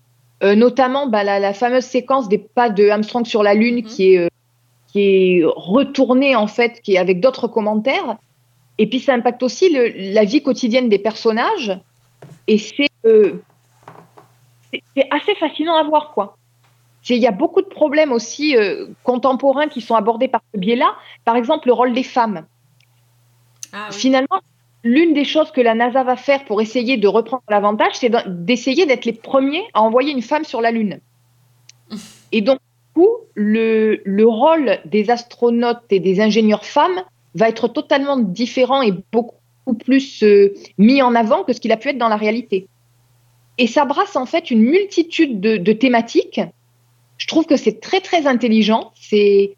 [0.43, 3.83] euh, notamment bah, la, la fameuse séquence des pas de Armstrong sur la Lune Mhm.
[3.83, 4.29] qui est
[4.91, 8.17] qui est retournée en fait, qui est avec d'autres commentaires.
[8.77, 11.77] Et puis ça impacte aussi le- la vie quotidienne des personnages.
[12.47, 13.41] Et c'est euh,
[15.11, 16.35] assez fascinant à voir, quoi.
[17.07, 20.93] Il y a beaucoup de problèmes aussi euh, contemporains qui sont abordés par ce biais-là.
[21.25, 22.45] Par exemple, le rôle des femmes.
[23.73, 23.95] Ah oui.
[23.95, 24.41] Finalement,
[24.83, 28.85] l'une des choses que la NASA va faire pour essayer de reprendre l'avantage, c'est d'essayer
[28.85, 30.99] d'être les premiers à envoyer une femme sur la Lune.
[32.31, 32.59] Et donc,
[33.35, 37.03] le, le rôle des astronautes et des ingénieurs femmes
[37.35, 39.35] va être totalement différent et beaucoup
[39.73, 42.67] plus euh, mis en avant que ce qu'il a pu être dans la réalité.
[43.57, 46.41] Et ça brasse en fait une multitude de, thématiques.
[47.17, 48.91] Je trouve que c'est très très intelligent.
[48.95, 49.55] C'est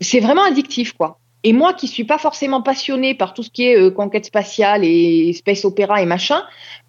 [0.00, 1.18] c'est vraiment addictif quoi.
[1.42, 4.84] Et moi qui suis pas forcément passionnée par tout ce qui est euh, conquête spatiale
[4.84, 6.42] et space opéra et machin,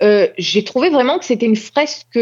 [0.04, 2.20] euh, j'ai trouvé vraiment que c'était une fresque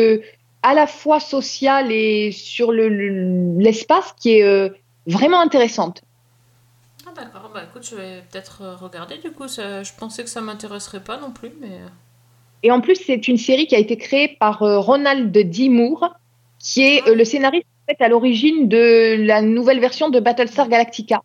[0.64, 4.70] à la fois sociale et sur le- le- l'espace qui est euh,
[5.08, 6.02] vraiment intéressante.
[7.08, 9.48] Ah d'accord, bah écoute, je vais peut-être regarder du coup.
[9.48, 11.72] ça- Je pensais que ça m'intéresserait pas non plus, mais...
[11.72, 11.88] euh,
[12.64, 15.70] Et en plus, c'est une série qui a été créée par euh, Ronald D.
[15.70, 16.16] Moore,
[16.60, 20.68] qui est euh, le scénariste en fait, à l'origine de la nouvelle version de Battlestar
[20.68, 21.24] Galactica.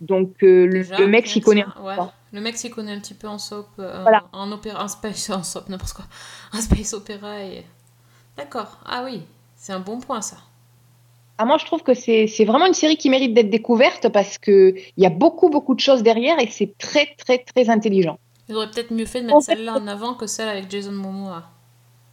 [0.00, 1.64] Donc le, déjà, le mec s'y connaît.
[1.76, 1.94] ça, ouais.
[2.32, 4.24] Le mec s'y connaît un petit peu en soap, Voilà.
[4.32, 6.04] en opéra, en space, en soap, n'importe quoi.
[6.52, 7.64] Un space opéra et.
[8.36, 8.78] D'accord.
[8.84, 9.22] Ah oui,
[9.56, 10.36] c'est un bon point ça.
[11.38, 14.38] Ah, moi, je trouve que c'est c'est vraiment une série qui mérite d'être découverte parce
[14.38, 18.18] qu'il y a beaucoup, beaucoup de choses derrière et c'est très, très, très intelligent.
[18.48, 20.70] Ils auraient peut-être mieux fait de En mettre fait, celle-là en avant que celle avec
[20.70, 21.44] Jason Momoa.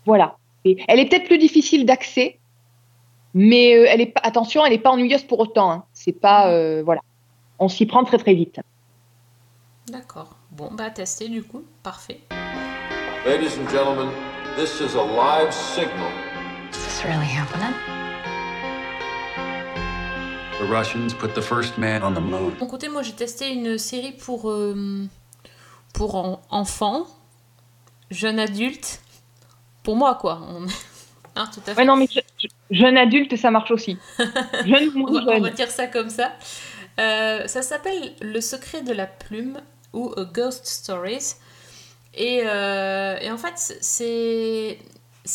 [0.05, 0.37] Voilà.
[0.65, 2.39] Et elle est peut-être plus difficile d'accès,
[3.33, 5.71] mais euh, elle est pas, attention, elle n'est pas ennuyeuse pour autant.
[5.71, 5.83] hein.
[5.93, 6.49] C'est pas.
[6.51, 7.01] euh, voilà.
[7.59, 8.59] On s'y prend très, très vite.
[9.87, 10.35] D'accord.
[10.51, 11.63] Bon, bah tester du coup.
[11.83, 12.21] Parfait.
[13.25, 14.09] Ladies and gentlemen,
[14.55, 16.11] this is a live signal.
[16.71, 17.73] Is this really happening?
[20.59, 22.51] The Russians put the first man on the moon.
[22.51, 25.05] De mon côté, moi j'ai testé une série pour, euh,
[25.93, 27.07] pour en- enfants,
[28.11, 29.01] jeunes adultes.
[29.83, 30.41] Pour moi, quoi.
[30.47, 30.65] On-
[31.33, 31.77] Hein, tout à fait.
[31.79, 32.47] Ouais, non, mais je- je-
[32.77, 33.97] jeune adulte, ça marche aussi.
[34.65, 35.43] Jeune on, moins va, on jeune.
[35.43, 36.33] va dire ça comme ça.
[36.99, 39.57] Euh, ça s'appelle Le secret de la plume
[39.93, 41.35] ou A Ghost Stories.
[42.13, 44.77] Et, euh, et en fait, c'est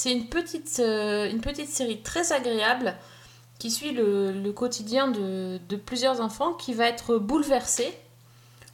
[0.05, 2.95] une petite, euh, une petite série très agréable
[3.59, 7.97] qui suit le, quotidien de, plusieurs enfants qui va être bouleversé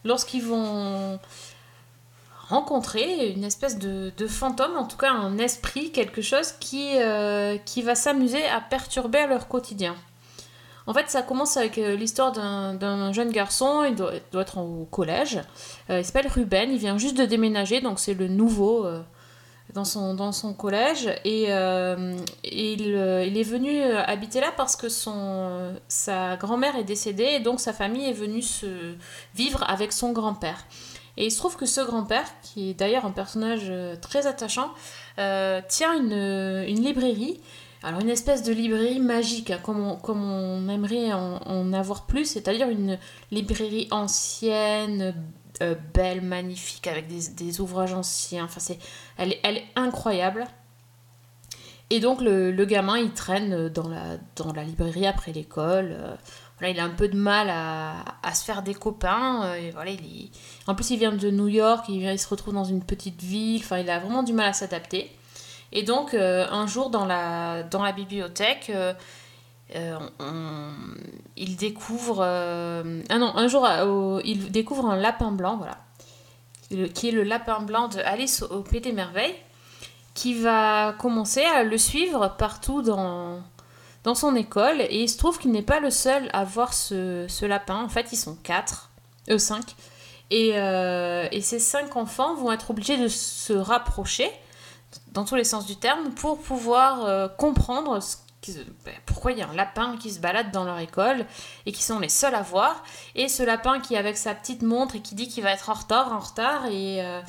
[0.05, 1.20] lorsqu'ils vont
[2.48, 7.82] rencontrer une espèce de, fantôme, en tout cas un esprit, quelque chose qui, euh, qui
[7.82, 9.94] va s'amuser à perturber leur quotidien.
[10.87, 15.41] En fait, ça commence avec euh, l'histoire d'un jeune garçon, il doit, être au collège.
[15.91, 19.01] Euh, il s'appelle Ruben, il vient juste de déménager, donc c'est le nouveau euh,
[19.74, 21.09] dans, son, dans son collège.
[21.24, 27.41] Et, il, il est venu habiter là parce que son, sa grand-mère est décédée, et
[27.41, 28.95] donc sa famille est venue se
[29.35, 30.64] vivre avec son grand-père.
[31.18, 33.70] Et il se trouve que ce grand-père, qui est d'ailleurs un personnage
[34.01, 34.70] très attachant,
[35.16, 37.41] tient une, une librairie
[37.83, 42.26] alors une espèce de librairie magique, hein, comme, on, comme on aimerait en, avoir plus,
[42.26, 42.99] c'est-à-dire une
[43.30, 45.14] librairie ancienne,
[45.61, 48.45] euh, belle, magnifique, avec des, des ouvrages anciens.
[48.45, 48.78] Enfin, c'est,
[49.16, 50.45] elle, elle est incroyable.
[51.91, 55.97] Et donc le, le gamin, il traîne dans la, dans la librairie après l'école.
[55.99, 56.16] euh,
[56.62, 59.45] il a un peu de mal à, à se faire des copains.
[59.45, 60.30] euh, et voilà, il,
[60.66, 63.61] en plus, il vient de New York, il, il se retrouve dans une petite ville.
[63.62, 65.11] Enfin, il a vraiment du mal à s'adapter.
[65.73, 68.93] Et donc, euh, un jour, dans la, dans la bibliothèque, euh,
[69.75, 70.73] euh, on-
[71.37, 72.18] il découvre...
[72.20, 73.66] euh, ah non, un jour,
[74.25, 75.79] il découvre un lapin blanc, voilà,
[76.93, 79.35] qui est le lapin blanc de Alice au, Pays des Merveilles,
[80.12, 83.41] qui va commencer à le suivre partout dans,
[84.05, 84.83] dans son école.
[84.83, 87.83] Et il se trouve qu'il n'est pas le seul à voir ce, ce lapin.
[87.83, 88.91] En fait, ils sont quatre,
[89.31, 89.75] eux cinq.
[90.31, 94.31] Et, et ces cinq enfants vont être obligés de se rapprocher
[95.13, 97.99] dans tous les sens du terme, pour pouvoir euh, comprendre
[98.85, 101.27] ben, pourquoi il y a un lapin qui se balade dans leur école
[101.67, 102.83] et qui sont les seuls à voir.
[103.15, 105.75] Et ce lapin qui avec sa petite montre et qui dit qu'il va être en
[105.75, 106.67] retard, en retard.
[106.67, 107.21] Et, euh,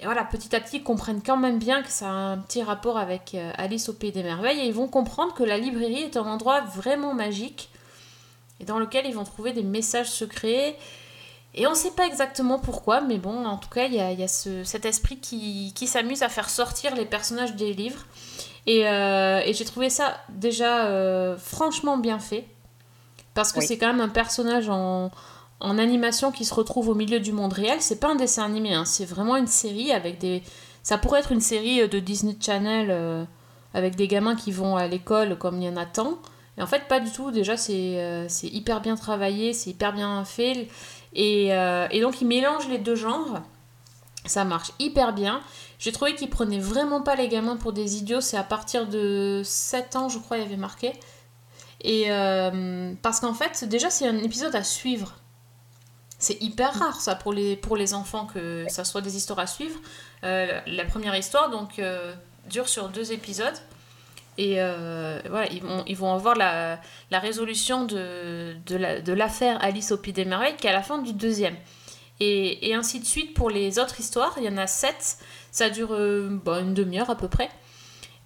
[0.00, 2.62] et voilà, petit à petit, ils comprennent quand même bien que ça a un petit
[2.62, 4.60] rapport avec euh, Alice au Pays des Merveilles.
[4.60, 7.70] Et ils vont comprendre que la librairie est un endroit vraiment magique
[8.58, 10.76] et dans lequel ils vont trouver des messages secrets.
[11.54, 14.12] Et on ne sait pas exactement pourquoi, mais bon, en tout cas, il y a,
[14.12, 17.72] il y a ce- cet esprit qui, qui s'amuse à faire sortir les personnages des
[17.72, 18.04] livres.
[18.66, 22.46] Et, euh, et j'ai trouvé ça déjà euh, franchement bien fait.
[23.32, 23.66] Parce que Oui.
[23.66, 25.10] c'est quand même un personnage en,
[25.60, 27.80] en animation qui se retrouve au milieu du monde réel.
[27.80, 30.42] C'est pas un dessin animé, hein, c'est vraiment une série avec des.
[30.82, 33.24] Ça pourrait être une série euh, de Disney Channel euh,
[33.72, 36.18] avec des gamins qui vont à l'école comme il y en a tant.
[36.58, 37.30] Et en fait, pas du tout.
[37.30, 40.68] Déjà, c'est c'est hyper bien travaillé, c'est hyper bien fait.
[41.16, 43.42] Et, euh, et donc, il mélange les deux genres.
[44.26, 45.40] Ça marche hyper bien.
[45.78, 48.20] J'ai trouvé qu'il prenait vraiment pas les gamins pour des idiots.
[48.20, 50.92] C'est à partir de 7 ans, je crois, il y avait marqué.
[51.80, 55.16] Et euh, parce qu'en fait, déjà, c'est un épisode à suivre.
[56.18, 59.46] C'est hyper rare, ça, pour les, pour les enfants, que ça soit des histoires à
[59.46, 59.78] suivre.
[60.24, 61.80] Euh, la première histoire, donc,
[62.48, 63.56] dure sur deux épisodes.
[64.38, 66.78] Et euh, voilà, ils vont, ils vont avoir la,
[67.10, 70.74] la résolution de, de la- de l'affaire Alice au Pays des Merveilles qui est à
[70.74, 71.56] la fin du deuxième.
[72.20, 74.34] Et, et ainsi de suite pour les autres histoires.
[74.38, 75.18] Il y en a sept.
[75.50, 77.48] Ça dure euh, bon, une demi-heure à peu près.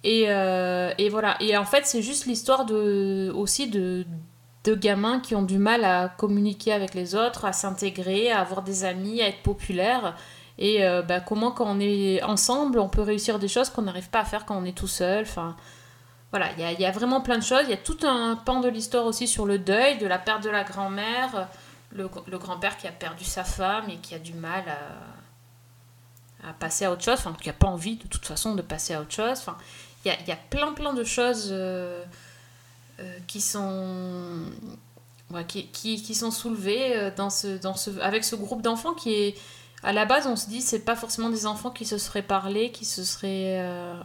[0.03, 1.37] Et, euh, et voilà.
[1.41, 4.05] Et en fait, c'est juste l'histoire de, aussi de,
[4.63, 8.63] de gamins qui ont du mal à communiquer avec les autres, à s'intégrer, à avoir
[8.63, 10.15] des amis, à être populaires.
[10.57, 14.19] Et bah, comment, quand on est ensemble, on peut réussir des choses qu'on n'arrive pas
[14.19, 15.23] à faire quand on est tout seul.
[15.23, 15.55] Enfin,
[16.31, 17.63] voilà, il y a, vraiment plein de choses.
[17.63, 20.43] Il y a tout un pan de l'histoire aussi sur le deuil, de la perte
[20.43, 21.49] de la grand-mère,
[21.93, 24.63] le, le grand-père qui a perdu sa femme et qui a du mal
[26.43, 28.93] à, passer à autre chose, enfin, qui n'a pas envie de toute façon de passer
[28.93, 29.43] à autre chose.
[30.05, 32.03] Il y a, plein plein de choses euh,
[32.99, 34.45] euh, qui sont
[36.31, 37.11] soulevées euh,
[38.01, 39.35] avec ce groupe d'enfants qui est
[39.83, 42.71] à la base, on se dit c'est pas forcément des enfants qui se seraient parlé,
[42.71, 43.99] qui se seraient euh,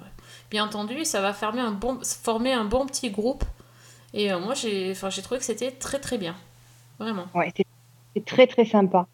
[0.51, 1.01] bien entendus.
[1.01, 3.45] Et ça va former un bon, former un bon petit groupe.
[4.15, 6.35] Et euh, moi, j'ai, trouvé que c'était très très bien,
[6.99, 7.27] vraiment.
[7.35, 7.67] Ouais, c'est-
[8.25, 9.07] très très sympa.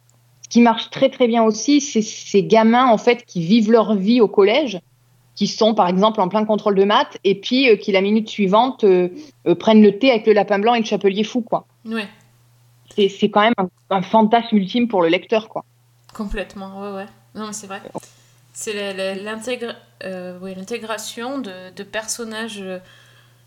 [0.42, 3.96] Ce qui marche très très bien aussi, c'est ces gamins en fait qui vivent leur
[3.96, 4.78] vie au collège,
[5.34, 8.28] qui sont par exemple en plein contrôle de maths et puis euh, qui la minute
[8.28, 9.08] suivante euh,
[9.58, 11.66] prennent le thé avec le lapin blanc et le chapelier fou quoi.
[11.84, 12.08] Ouais,
[12.94, 15.64] C'est c'est quand même un, un fantasme ultime pour le lecteur quoi.
[16.14, 16.80] complètement.
[16.80, 17.06] Ouais, ouais.
[17.34, 17.80] Non, mais c'est vrai.
[18.52, 18.74] C'est
[20.04, 22.78] euh, oui, l'intégration de, de personnages euh,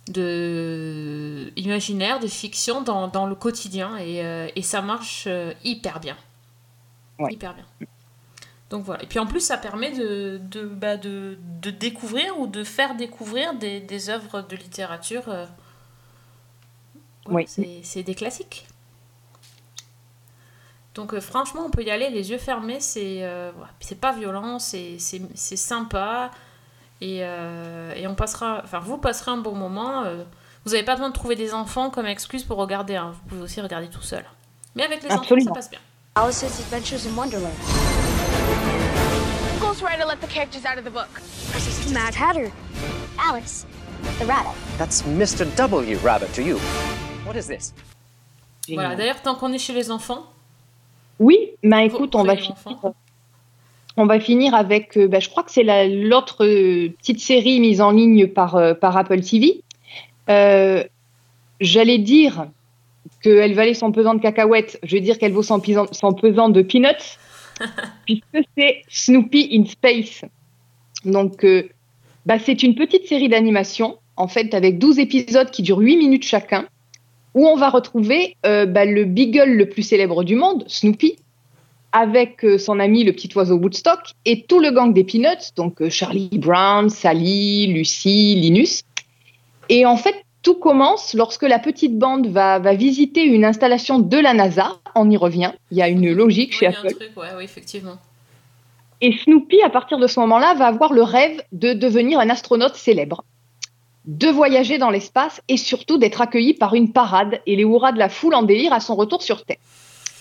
[0.07, 5.27] de imaginaires, de fiction dans, dans le quotidien et, euh, et ça marche
[5.63, 6.17] hyper bien.
[7.19, 7.33] Ouais.
[7.33, 7.65] Hyper bien.
[8.69, 9.03] Donc voilà.
[9.03, 12.95] Et puis en plus, ça permet de, de, bah, de, de découvrir ou de faire
[12.95, 15.29] découvrir des, des œuvres de littérature.
[15.29, 15.45] euh,
[17.27, 17.45] Oui.
[17.83, 18.67] C'est des classiques.
[20.95, 24.59] Donc euh, franchement, on peut y aller les yeux fermés, c'est euh, c'est pas violent,
[24.59, 26.31] c'est c'est- c'est sympa
[27.01, 30.03] et, euh, et on passera, enfin vous passerez un bon moment.
[30.03, 30.23] euh,
[30.65, 33.11] vous n'avez pas besoin de trouver des enfants comme excuse pour regarder, hein.
[33.13, 34.23] vous pouvez aussi regarder tout seul.
[34.73, 35.51] Mais avec les Absolument.
[35.51, 35.79] enfants, ça passe bien.
[36.15, 37.53] Alice's Adventures in Wonderland.
[39.59, 41.09] Ghostwriter let the characters out of the book.
[41.93, 42.51] Mad Hatter.
[43.19, 43.65] Alice,
[44.19, 44.55] the rabbit.
[44.77, 45.45] That's Mr.
[45.55, 45.97] W.
[46.03, 46.57] Rabbit to you.
[47.25, 47.73] What is this?
[48.69, 48.95] Voilà.
[48.95, 50.25] D'ailleurs, tant qu'on est chez les enfants,
[51.19, 52.55] Oui, ben écoute, on va finir.
[52.65, 52.95] enfants.
[53.97, 57.59] On va finir avec, euh, ben, je crois que c'est la- l'autre euh, petite série
[57.61, 59.61] mise en ligne par, euh, par Apple TV.
[60.29, 60.83] Euh,
[61.61, 62.47] J'allais dire
[63.23, 66.49] qu'elle valait son pesant de cacahuètes, je vais dire qu'elle vaut son, pesant- son pesant
[66.49, 67.17] de peanuts,
[68.05, 70.25] puisque c'est Snoopy in Space.
[71.05, 71.69] Donc, euh,
[72.25, 76.25] bah, c'est une petite série d'animation, en fait, avec 12 épisodes qui durent 8 minutes
[76.25, 76.65] chacun,
[77.35, 81.17] où on va retrouver euh, bah, le beagle le plus célèbre du monde, Snoopy,
[81.91, 85.81] avec euh, son ami le petit oiseau Woodstock et tout le gang des Peanuts, donc
[85.81, 88.83] euh, Charlie Brown, Sally, Lucy, Linus.
[89.69, 94.17] Et en fait, tout commence lorsque la petite bande va, va visiter une installation de
[94.17, 94.77] la NASA.
[94.95, 95.51] On y revient.
[95.71, 96.93] Il y a une logique oui, chez Apple.
[96.93, 97.97] truc, ouais, oui, effectivement.
[99.01, 102.75] Et Snoopy, à partir de ce moment-là, va avoir le rêve de devenir un astronaute
[102.75, 103.23] célèbre,
[104.07, 107.99] de voyager dans l'espace et surtout d'être accueilli par une parade et les hurrahs de
[107.99, 109.57] la foule en délire à son retour sur Terre.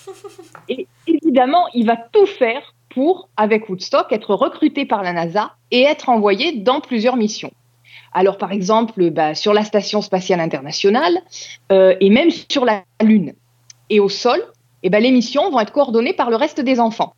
[0.68, 5.82] Et évidemment, il va tout faire pour, avec Woodstock, être recruté par la NASA et
[5.82, 7.52] être envoyé dans plusieurs missions.
[8.12, 11.20] Alors, par exemple, bah, sur la Station spatiale internationale
[11.72, 13.34] euh, et même sur la Lune.
[13.90, 14.40] Et au sol,
[14.84, 17.14] eh ben, les missions vont être coordonnées par le reste des enfants.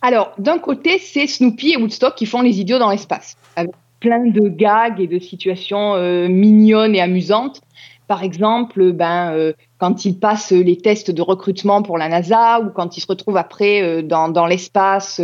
[0.00, 3.72] Alors, d'un côté, c'est Snoopy et Woodstock qui font les idiots dans l'espace, avec
[4.02, 7.60] plein de gags et de situations euh, mignonnes et amusantes.
[8.08, 12.70] Par exemple, ben, euh, quand ils passent les tests de recrutement pour la NASA ou
[12.70, 15.20] quand ils se retrouvent après euh, dans, l'espace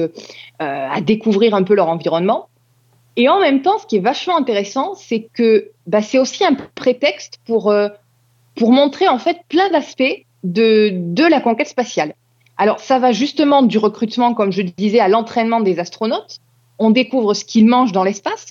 [0.61, 2.49] à découvrir un peu leur environnement.
[3.17, 6.55] Et en même temps, ce qui est vachement intéressant, c'est que ben, c'est aussi un
[6.77, 7.75] prétexte pour,
[8.55, 12.15] pour montrer en fait plein d'aspects de, de la conquête spatiale.
[12.59, 16.39] Alors, ça va justement du recrutement, comme je disais, à l'entraînement des astronautes.
[16.79, 18.47] On découvre ce qu'ils mangent dans l'espace,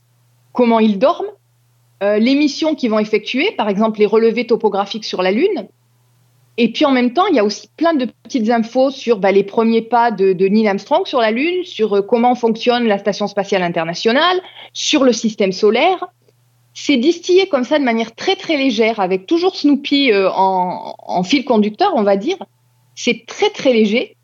[0.57, 1.29] comment ils dorment,
[2.01, 5.67] euh, les missions qu'ils vont effectuer, par exemple les relevés topographiques sur la Lune.
[6.57, 9.31] Et puis en même temps, il y a aussi plein de petites infos sur bah,
[9.31, 13.27] les premiers pas de, Neil Armstrong sur la Lune, sur euh, comment fonctionne la Station
[13.27, 14.41] spatiale internationale,
[14.73, 16.07] sur le système solaire.
[16.73, 21.45] C'est distillé comme ça de manière très très légère, avec toujours Snoopy euh, en fil
[21.45, 22.37] conducteur, on va dire.
[22.95, 24.16] C'est très très léger.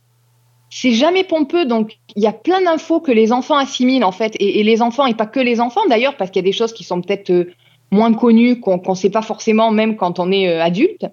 [0.75, 4.35] C'est jamais pompeux, donc il y a plein d'infos que les enfants assimilent en fait,
[4.37, 6.57] et, et, les enfants, et pas que les enfants d'ailleurs, parce qu'il y a des
[6.57, 7.53] choses qui sont peut-être euh,
[7.91, 11.05] moins connues, qu'on ne sait pas forcément même quand on est euh, adulte.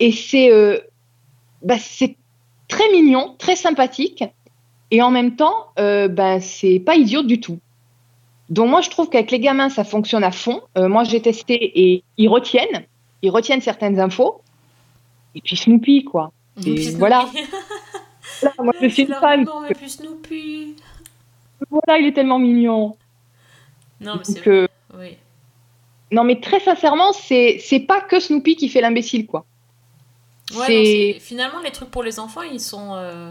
[0.00, 0.78] Et c'est euh,
[1.62, 1.76] bah,
[2.66, 4.24] très mignon, très sympathique,
[4.90, 7.60] et en même temps, euh, bah, c'est pas idiot du tout.
[8.50, 10.62] Donc moi, je trouve qu'avec les gamins, ça fonctionne à fond.
[10.74, 12.86] Moi, j'ai testé et ils retiennent,
[13.22, 14.40] ils retiennent certaines infos.
[15.36, 16.32] Et puis Snoopy, quoi.
[16.66, 16.96] Et Puis
[18.40, 18.54] voilà.
[18.56, 19.44] Là, moi, je suis une fan.
[19.44, 20.76] Non, mais puis Snoopy.
[21.70, 22.96] Voilà, il est tellement mignon.
[24.00, 24.68] Non, mais c'est que...
[24.94, 25.16] oui.
[26.10, 29.44] Non, mais très sincèrement, c'est pas que Snoopy qui fait l'imbécile, quoi.
[30.56, 33.30] Ouais, non, finalement, les trucs pour les enfants, ils sont, euh,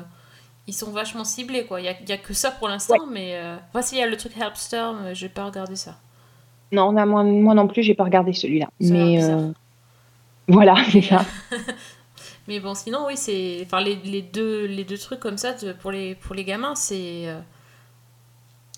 [0.67, 1.81] ils sont vachement ciblés, quoi.
[1.81, 3.11] Il y a, y a, que ça pour l'instant, ouais.
[3.11, 3.55] mais euh...
[3.73, 5.97] voici, il y a le truc Helpster, mais j'ai pas regardé ça.
[6.71, 8.67] Non, non moi, moi non plus, j'ai pas regardé celui-là.
[8.79, 9.51] Mais euh...
[10.47, 11.25] voilà, c'est ça.
[12.47, 15.73] mais bon, sinon, oui, c'est, enfin, les, les, deux, les deux trucs comme ça de,
[15.73, 17.27] pour les, pour les gamins, c'est.
[17.27, 17.39] Euh...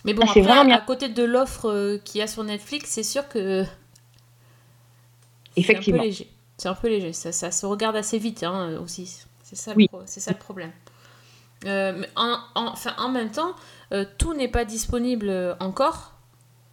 [0.05, 2.89] Mais bon, ah, après, à, à, côté de l'offre euh, qu'il y a sur Netflix,
[2.89, 3.65] c'est sûr que.
[5.55, 6.01] Effectivement.
[6.03, 6.31] C'est un peu léger.
[6.57, 7.13] C'est un peu léger.
[7.13, 9.23] Ça, ça, se regarde assez vite hein, aussi.
[9.43, 9.89] C'est ça, oui.
[10.05, 10.71] c'est ça le problème.
[11.65, 13.55] Euh, mais en, en- même temps,
[13.93, 16.13] euh, tout n'est pas disponible euh, encore.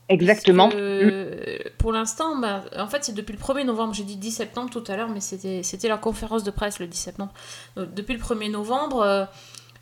[0.09, 0.71] Exactement.
[0.75, 3.93] Euh, pour l'instant, bah, en fait, c'est depuis le 1er novembre.
[3.93, 6.97] J'ai dit 10 septembre tout à l'heure, mais c'était la conférence de presse le 10
[6.97, 7.33] septembre.
[7.77, 9.25] Depuis le 1er novembre, euh,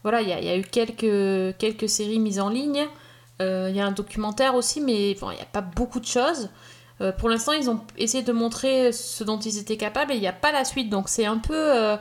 [0.02, 2.86] voilà, il y, a- eu quelques, séries mises en ligne.
[3.42, 6.48] Euh, Il y a un documentaire aussi, mais il n'y a pas beaucoup de choses.
[7.18, 10.28] Pour l'instant, ils ont essayé de montrer ce dont ils étaient capables et il n'y
[10.28, 10.88] a pas la suite.
[10.88, 11.96] Donc, c'est un peu.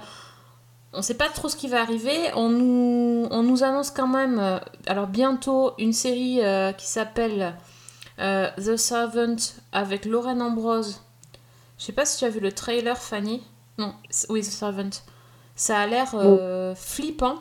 [0.94, 2.16] on ne sait pas trop ce qui va arriver.
[2.36, 6.40] On nous, on nous annonce quand même, alors bientôt, une série
[6.78, 7.56] qui s'appelle
[8.20, 9.36] euh, The Servant
[9.72, 11.02] avec Lauren Ambrose.
[11.78, 13.42] Je sais pas si tu as vu le trailer, Fanny.
[13.78, 13.94] Non,
[14.30, 14.90] oui, The Servant.
[15.56, 17.36] Ça a l'air euh, flippant.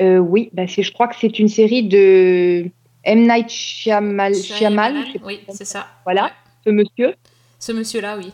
[0.00, 2.70] Euh, oui, bah, c'est- je crois que c'est une série de
[3.04, 3.26] M.
[3.26, 4.34] Night Shyamalan.
[5.24, 5.86] Oui, c'est ça.
[6.04, 6.30] Voilà,
[6.64, 7.14] ce monsieur.
[7.58, 8.32] Ce monsieur-là, oui.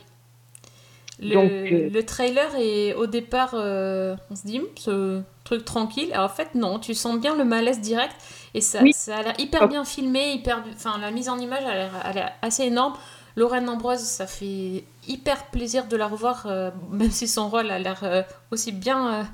[1.18, 5.64] Le, Donc, euh, le trailer est au départ, euh, on se dit, Hum, ce truc
[5.64, 6.10] tranquille.
[6.12, 8.14] Alors, en fait, non, tu sens bien le malaise direct
[8.54, 8.92] et ça, Oui.
[8.92, 9.70] ça a l'air hyper Hop.
[9.70, 12.94] bien filmé, hyper, enfin, la mise en image a l'air a l'air assez énorme.
[13.34, 17.78] Lorraine Ambroise, ça fait hyper plaisir de la revoir, euh, même si son rôle a
[17.78, 19.26] l'air aussi bien.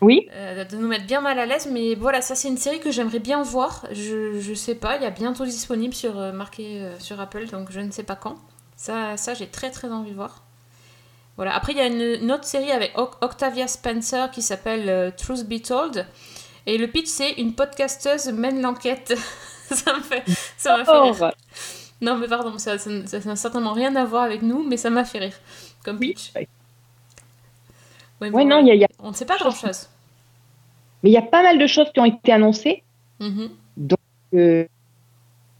[0.00, 0.28] Oui.
[0.34, 2.90] euh, de nous mettre bien mal à l'aise, mais voilà, ça c'est une série que
[2.90, 3.86] j'aimerais bien voir.
[3.92, 7.46] Je, je sais pas, il y a bientôt disponible sur euh, marqué euh, sur Apple,
[7.46, 8.34] donc je ne sais pas quand.
[8.76, 10.42] Ça, ça j'ai très très envie de voir.
[11.42, 11.56] Voilà.
[11.56, 15.10] Après, il y a une, une autre série avec Oc- Octavia Spencer qui s'appelle euh,
[15.10, 16.06] Truth Be Told.
[16.66, 19.12] Et le pitch, c'est une podcasteuse mène l'enquête.
[19.72, 20.22] ça me fait,
[20.56, 21.32] ça m'a fait rire.
[22.00, 25.18] Non, mais pardon, ça n'a certainement rien à voir avec nous, mais ça m'a fait
[25.18, 25.34] rire
[25.84, 26.30] comme pitch.
[26.36, 26.46] ouais.
[28.20, 29.88] Ouais, Ouais, bon, non, il y a- y a- On ne sait pas grand chose.
[31.02, 32.84] Mais il y a pas mal de choses qui ont été annoncées.
[33.18, 33.50] Mhm.
[34.34, 34.64] Euh,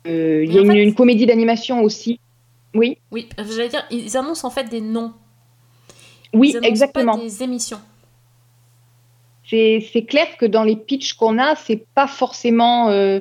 [0.07, 2.20] euh, il y a en une, fait- une comédie d'animation aussi.
[2.74, 5.12] Oui, Oui, j'allais dire, ils annoncent en fait des noms.
[6.33, 7.16] Oui, ils exactement.
[7.16, 7.80] pas des émissions.
[9.45, 13.20] C'est clair que dans les pitchs qu'on a, c'est pas forcément euh,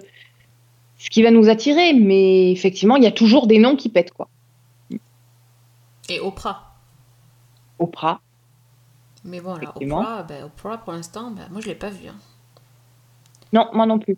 [0.98, 4.14] ce qui va nous attirer, mais effectivement, il y a toujours des noms qui pètent,
[4.14, 4.30] quoi.
[6.08, 6.74] Et Oprah.
[7.80, 8.22] Oprah.
[9.26, 10.00] Mais bon, Effectivement.
[10.00, 12.08] Oprah, ben, Oprah pour l'instant, ben, moi je l'ai pas vu.
[12.08, 12.16] hein.
[13.52, 14.18] Non, moi non plus.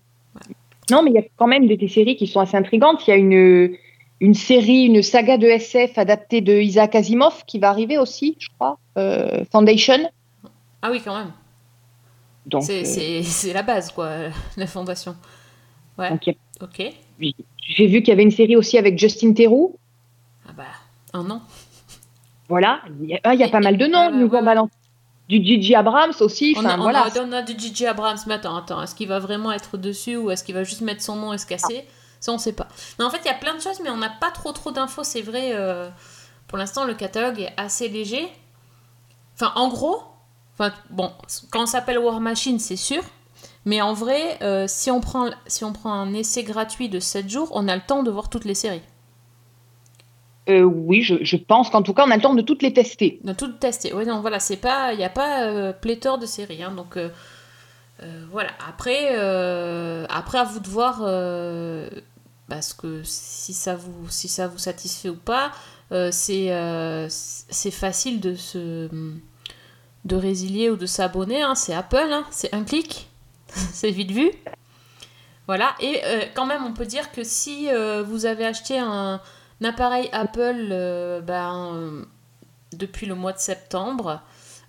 [0.92, 3.08] Non, mais il y a quand même des, des séries qui sont assez intrigantes.
[3.08, 3.76] Il y a une,
[4.24, 8.48] une série, une saga de SF adaptée de Isaac Asimov qui va arriver aussi, je
[8.58, 8.78] crois.
[8.98, 10.10] euh, Foundation.
[10.82, 11.32] Ah oui, quand même.
[12.62, 14.10] C'est euh, c'est- la base, quoi,
[14.58, 15.16] la fondation.
[15.98, 16.10] Ouais.
[16.14, 16.36] Ok.
[17.20, 19.76] j'ai vu qu'il y avait une série aussi avec Justin Theroux.
[20.48, 20.64] Ah bah,
[21.14, 21.42] un an.
[22.48, 24.10] Voilà, il y a, ah, il y a pas mal de noms.
[24.12, 24.70] nous ouais, balance.
[25.28, 26.54] Du Gigi Abrams aussi.
[26.58, 27.04] On a, on voilà.
[27.08, 30.16] a- on a du Gigi Abrams, mais attends, attends, est-ce qu'il va vraiment être dessus
[30.18, 31.86] ou est-ce qu'il va juste mettre son nom et se casser?
[32.24, 32.70] Ça, on sait pas.
[32.98, 34.72] Mais en fait, il y a plein de choses, mais on n'a pas trop trop
[34.72, 35.52] d'infos, c'est vrai.
[35.56, 35.90] euh,
[36.48, 38.32] pour l'instant, le catalogue est assez léger.
[39.36, 40.02] Enfin, en gros,
[40.54, 41.12] enfin, bon,
[41.52, 43.04] quand on s'appelle War Machine, c'est sûr.
[43.66, 47.30] Mais en vrai, euh, si, on prend, si on prend un essai gratuit de 7
[47.30, 48.84] jours, on a le temps de voir toutes les séries.
[50.48, 52.72] Euh, oui, je, je pense qu'en tout cas, on a le temps de toutes les
[52.72, 53.20] tester.
[53.26, 53.94] De tout tester.
[53.94, 56.64] Ouais, non, voilà, c'est pas, il n'y a pas euh, pléthore de séries.
[56.64, 56.98] hein, donc
[58.32, 58.52] voilà.
[58.68, 59.10] Après,
[60.10, 61.02] après à vous de voir,
[62.48, 65.52] parce que si ça vous, si ça vous satisfait ou pas,
[65.92, 68.90] euh, c'est, euh, c'est facile de se,
[70.06, 71.42] de résilier ou de s'abonner.
[71.42, 73.10] hein, c'est Apple, hein, c'est un clic,
[73.48, 74.32] c'est vite vu.
[75.48, 75.76] Voilà.
[75.80, 77.68] Et euh, quand même, on peut dire que si
[78.06, 79.22] vous avez acheté un,
[79.64, 82.06] appareil Apple, ben,
[82.74, 84.22] depuis le mois de septembre,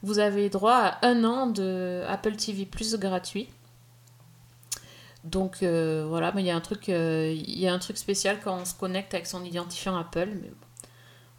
[0.03, 3.49] vous avez droit à un an de Apple TV Plus gratuit.
[5.25, 7.97] Donc euh, voilà, mais il y a un truc, euh, il y a un truc
[7.97, 10.29] spécial quand on se connecte avec son identifiant Apple.
[10.29, 10.57] Mais bon,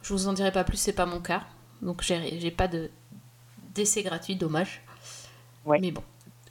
[0.02, 1.42] je vous en dirai pas plus, c'est pas mon cas.
[1.82, 2.90] Donc j'ai pas de
[3.74, 4.82] d'essai gratuit, dommage.
[5.80, 6.02] Mais bon.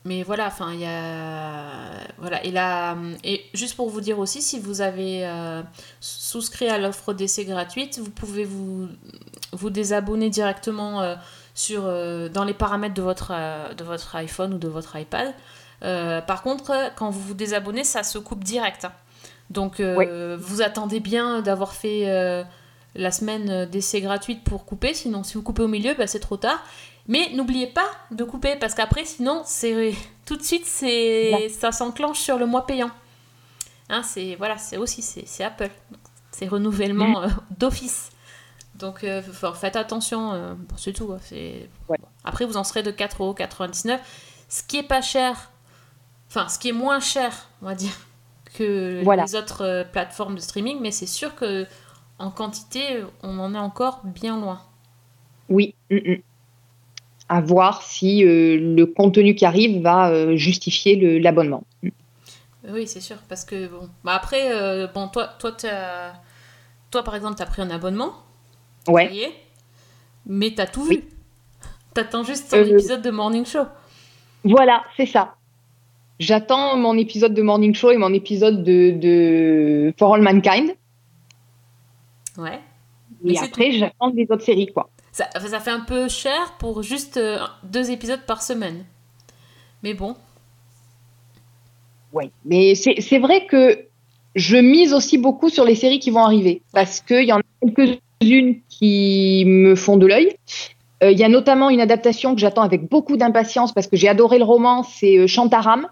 [0.05, 1.89] Mais voilà, enfin, il y a.
[2.19, 2.95] Voilà, et là.
[3.23, 5.61] Et juste pour vous dire aussi, si vous avez euh,
[5.99, 8.87] souscrit à l'offre d'essai gratuite, vous pouvez vous,
[9.51, 11.15] vous désabonner directement
[11.55, 13.33] sur, dans les paramètres de votre,
[13.73, 15.33] de votre iPhone ou de votre iPad.
[15.83, 18.85] Euh, par contre, quand vous vous désabonnez, ça se coupe direct.
[18.85, 18.91] hein.
[19.49, 22.43] Donc, euh, vous attendez bien d'avoir fait euh,
[22.95, 24.93] la semaine d'essai gratuite pour couper.
[24.93, 26.63] Sinon, si vous coupez au milieu, bah, c'est trop tard.
[27.07, 29.93] Mais n'oubliez pas de couper parce qu'après, sinon, c'est
[30.25, 32.89] tout de suite, c'est ça s'enclenche sur le mois payant.
[33.89, 35.69] Hein, c'est voilà, c'est aussi c'est Apple.
[36.31, 37.27] C'est renouvellement euh,
[37.59, 38.09] d'office.
[38.73, 39.21] Donc euh,
[39.53, 41.13] faites attention, euh, bon, c'est tout.
[41.13, 41.19] hein.
[42.23, 43.99] Après, vous en serez de 4,99€.
[44.49, 45.51] Ce qui est pas cher,
[46.35, 47.97] enfin, ce qui est moins cher, on va dire,
[48.57, 49.23] que Voilà.
[49.23, 51.65] les autres euh, plateformes de streaming, mais c'est sûr que
[52.19, 54.61] en quantité, on en est encore bien loin.
[55.49, 55.75] Oui.
[55.91, 56.21] mm, mm.
[57.29, 61.63] à voir si euh, le contenu qui arrive va euh, justifier l'abonnement.
[62.67, 67.35] Oui, c'est sûr, parce que bon, bah après, euh, bon, toi, toi, toi, par exemple,
[67.35, 68.13] t'as pris un abonnement,
[68.87, 69.15] Ouais.
[69.15, 69.33] est,
[70.25, 71.03] mais t'as tout vu.
[71.93, 73.65] T'attends juste ton épisode de Morning Show.
[74.43, 75.35] Voilà, c'est ça.
[76.19, 80.75] J'attends mon épisode de Morning Show et mon épisode de, de For All Mankind.
[82.37, 82.59] Ouais.
[83.23, 84.89] Mais Et après, j'attends des autres séries, quoi.
[85.11, 88.85] Ça, ça fait un peu cher pour juste euh, deux épisodes par semaine.
[89.83, 90.15] Mais bon,
[92.13, 93.85] Oui, mais c'est vrai que
[94.35, 97.41] je mise aussi beaucoup sur les séries qui vont arriver parce qu'il y en a
[97.61, 100.35] quelques-unes qui me font de l'œil.
[101.03, 104.07] Euh, Il y a notamment une adaptation que j'attends avec beaucoup d'impatience parce que j'ai
[104.09, 105.87] adoré le roman, c'est euh, Shantaram,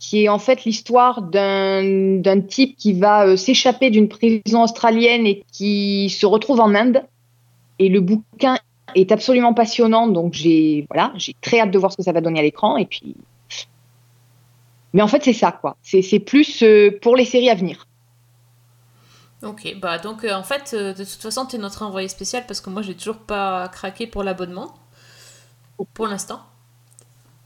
[0.00, 5.44] qui est en fait l'histoire d'un type qui va euh, s'échapper d'une prison australienne et
[5.52, 7.04] qui se retrouve en Inde.
[7.78, 8.56] Et le bouquin
[8.94, 12.20] est absolument passionnant, donc j'ai voilà, j'ai très hâte de voir ce que ça va
[12.20, 12.78] donner à l'écran.
[12.78, 13.14] Et puis
[14.92, 15.76] mais en fait, c'est ça, quoi.
[15.82, 17.86] C'est plus euh, pour les séries à venir.
[19.44, 19.76] ok.
[19.80, 22.82] Bah donc, euh, en fait, de toute façon, t'es notre envoyé spécial parce que moi,
[22.82, 24.74] j'ai toujours pas craqué pour l'abonnement.
[25.94, 26.40] Pour l'instant.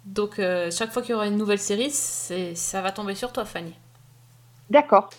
[0.05, 3.44] Donc, euh, chaque fois qu'il y aura une nouvelle série, ça va tomber sur toi,
[3.44, 3.74] Fanny.
[4.70, 5.11] D'accord.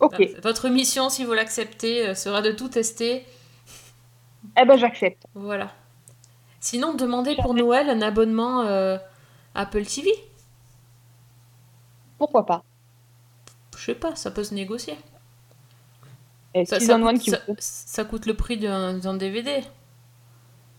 [0.00, 0.22] Ok.
[0.42, 3.24] Votre mission, si vous l'acceptez, euh, sera de tout tester.
[4.60, 5.24] Eh ben, j'accepte.
[5.34, 5.72] Voilà.
[6.60, 8.98] Sinon, demandez pour Noël un abonnement euh,
[9.54, 10.10] Apple TV.
[12.18, 12.62] Pourquoi pas
[13.76, 14.96] Je sais pas, ça peut se négocier.
[16.54, 19.62] Et Ça, coûte, qui ça- ça coûte le prix d'un DVD.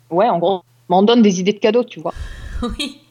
[0.10, 2.14] Ouais, en gros, on m'en donne des idées de cadeaux, tu vois.
[2.64, 3.02] Oui,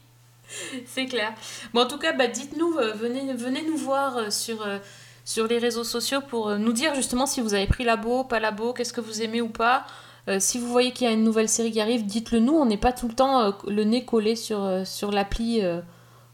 [0.87, 1.33] c'est clair.
[1.73, 4.79] Bon, en tout cas, bah, dites-nous, euh, venez, venez nous voir euh, sur, euh,
[5.25, 8.73] sur les réseaux sociaux pour nous dire justement si vous avez pris labo, pas labo,
[8.73, 9.87] qu'est-ce que vous aimez ou pas.
[10.41, 12.53] Si vous voyez qu'il y a une nouvelle série qui arrive, dites-le nous.
[12.53, 15.63] On n'est pas tout le temps le nez collé sur, sur l'appli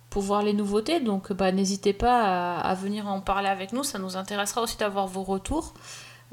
[0.09, 0.99] pour voir les nouveautés.
[0.99, 3.83] Donc, bah, n'hésitez pas à, à venir en parler avec nous.
[3.85, 5.75] Ça nous intéressera aussi d'avoir vos retours.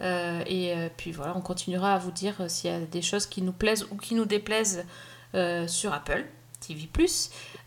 [0.01, 3.51] Et puis voilà, on continuera à vous dire s'il y a des choses qui nous
[3.51, 4.86] plaisent ou qui nous déplaisent
[5.67, 6.25] sur Apple
[6.59, 6.88] TV+.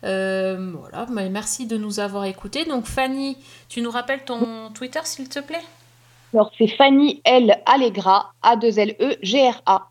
[0.03, 2.65] Euh, voilà, mais merci de nous avoir écoutés.
[2.65, 3.37] Donc Fanny,
[3.69, 5.63] tu nous rappelles ton Twitter s'il te plaît?
[6.33, 7.61] Alors, c'est Fanny L.
[7.65, 9.89] Allegra, A2LE-G-R-A.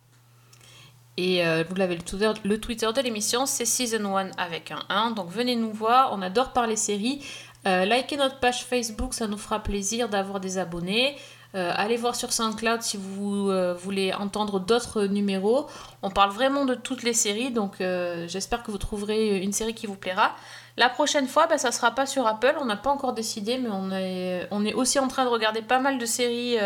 [1.16, 4.82] Et euh, vous l'avez le Twitter, le Twitter de l'émission, c'est Season 1 avec un
[4.88, 5.10] 1.
[5.12, 7.22] Donc venez nous voir, on adore parler séries.
[7.66, 11.14] Euh, likez notre page Facebook, ça nous fera plaisir d'avoir des abonnés.
[11.54, 15.66] Euh, allez voir sur SoundCloud si vous euh, voulez entendre d'autres numéros.
[16.02, 19.74] On parle vraiment de toutes les séries, donc euh, j'espère que vous trouverez une série
[19.74, 20.34] qui vous plaira.
[20.78, 23.68] La prochaine fois, bah, ça sera pas sur Apple, on n'a pas encore décidé, mais
[23.70, 26.56] on est, on est aussi en train de regarder pas mal de séries,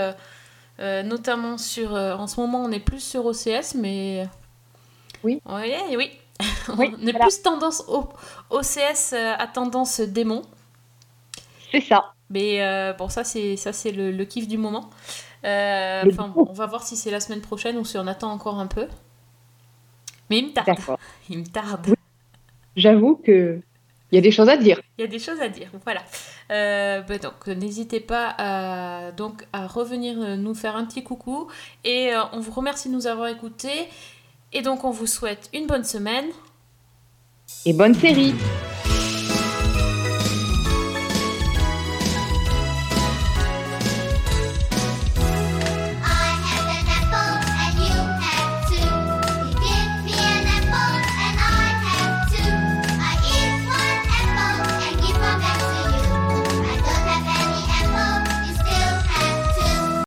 [0.78, 1.94] notamment sur...
[1.94, 4.28] en ce moment, on est plus sur OCS, mais...
[5.24, 5.40] Oui.
[5.46, 6.10] Oui, oui.
[6.76, 7.26] Oui, on est voilà.
[7.26, 8.08] plus tendance au,
[8.50, 10.42] OCS à tendance démon.
[11.72, 12.15] C'est ça.
[12.30, 14.90] Mais euh, bon, ça c'est ça c'est le, le kiff du moment.
[15.44, 18.58] Euh, Enfin, on va voir si c'est la semaine prochaine ou si on attend encore
[18.58, 18.88] un peu.
[20.30, 20.68] Mais il me tarde.
[21.30, 21.94] Il me tarde.
[22.74, 23.60] J'avoue que
[24.12, 24.80] il y a des choses à dire.
[24.98, 26.00] Il y a des choses à dire, voilà.
[26.52, 31.48] Euh, bah donc n'hésitez pas à, donc, à revenir euh, nous faire un petit coucou
[31.84, 33.88] et on vous remercie de nous avoir écoutés
[34.52, 36.26] et donc on vous souhaite une bonne semaine.
[37.64, 38.34] Et bonne série.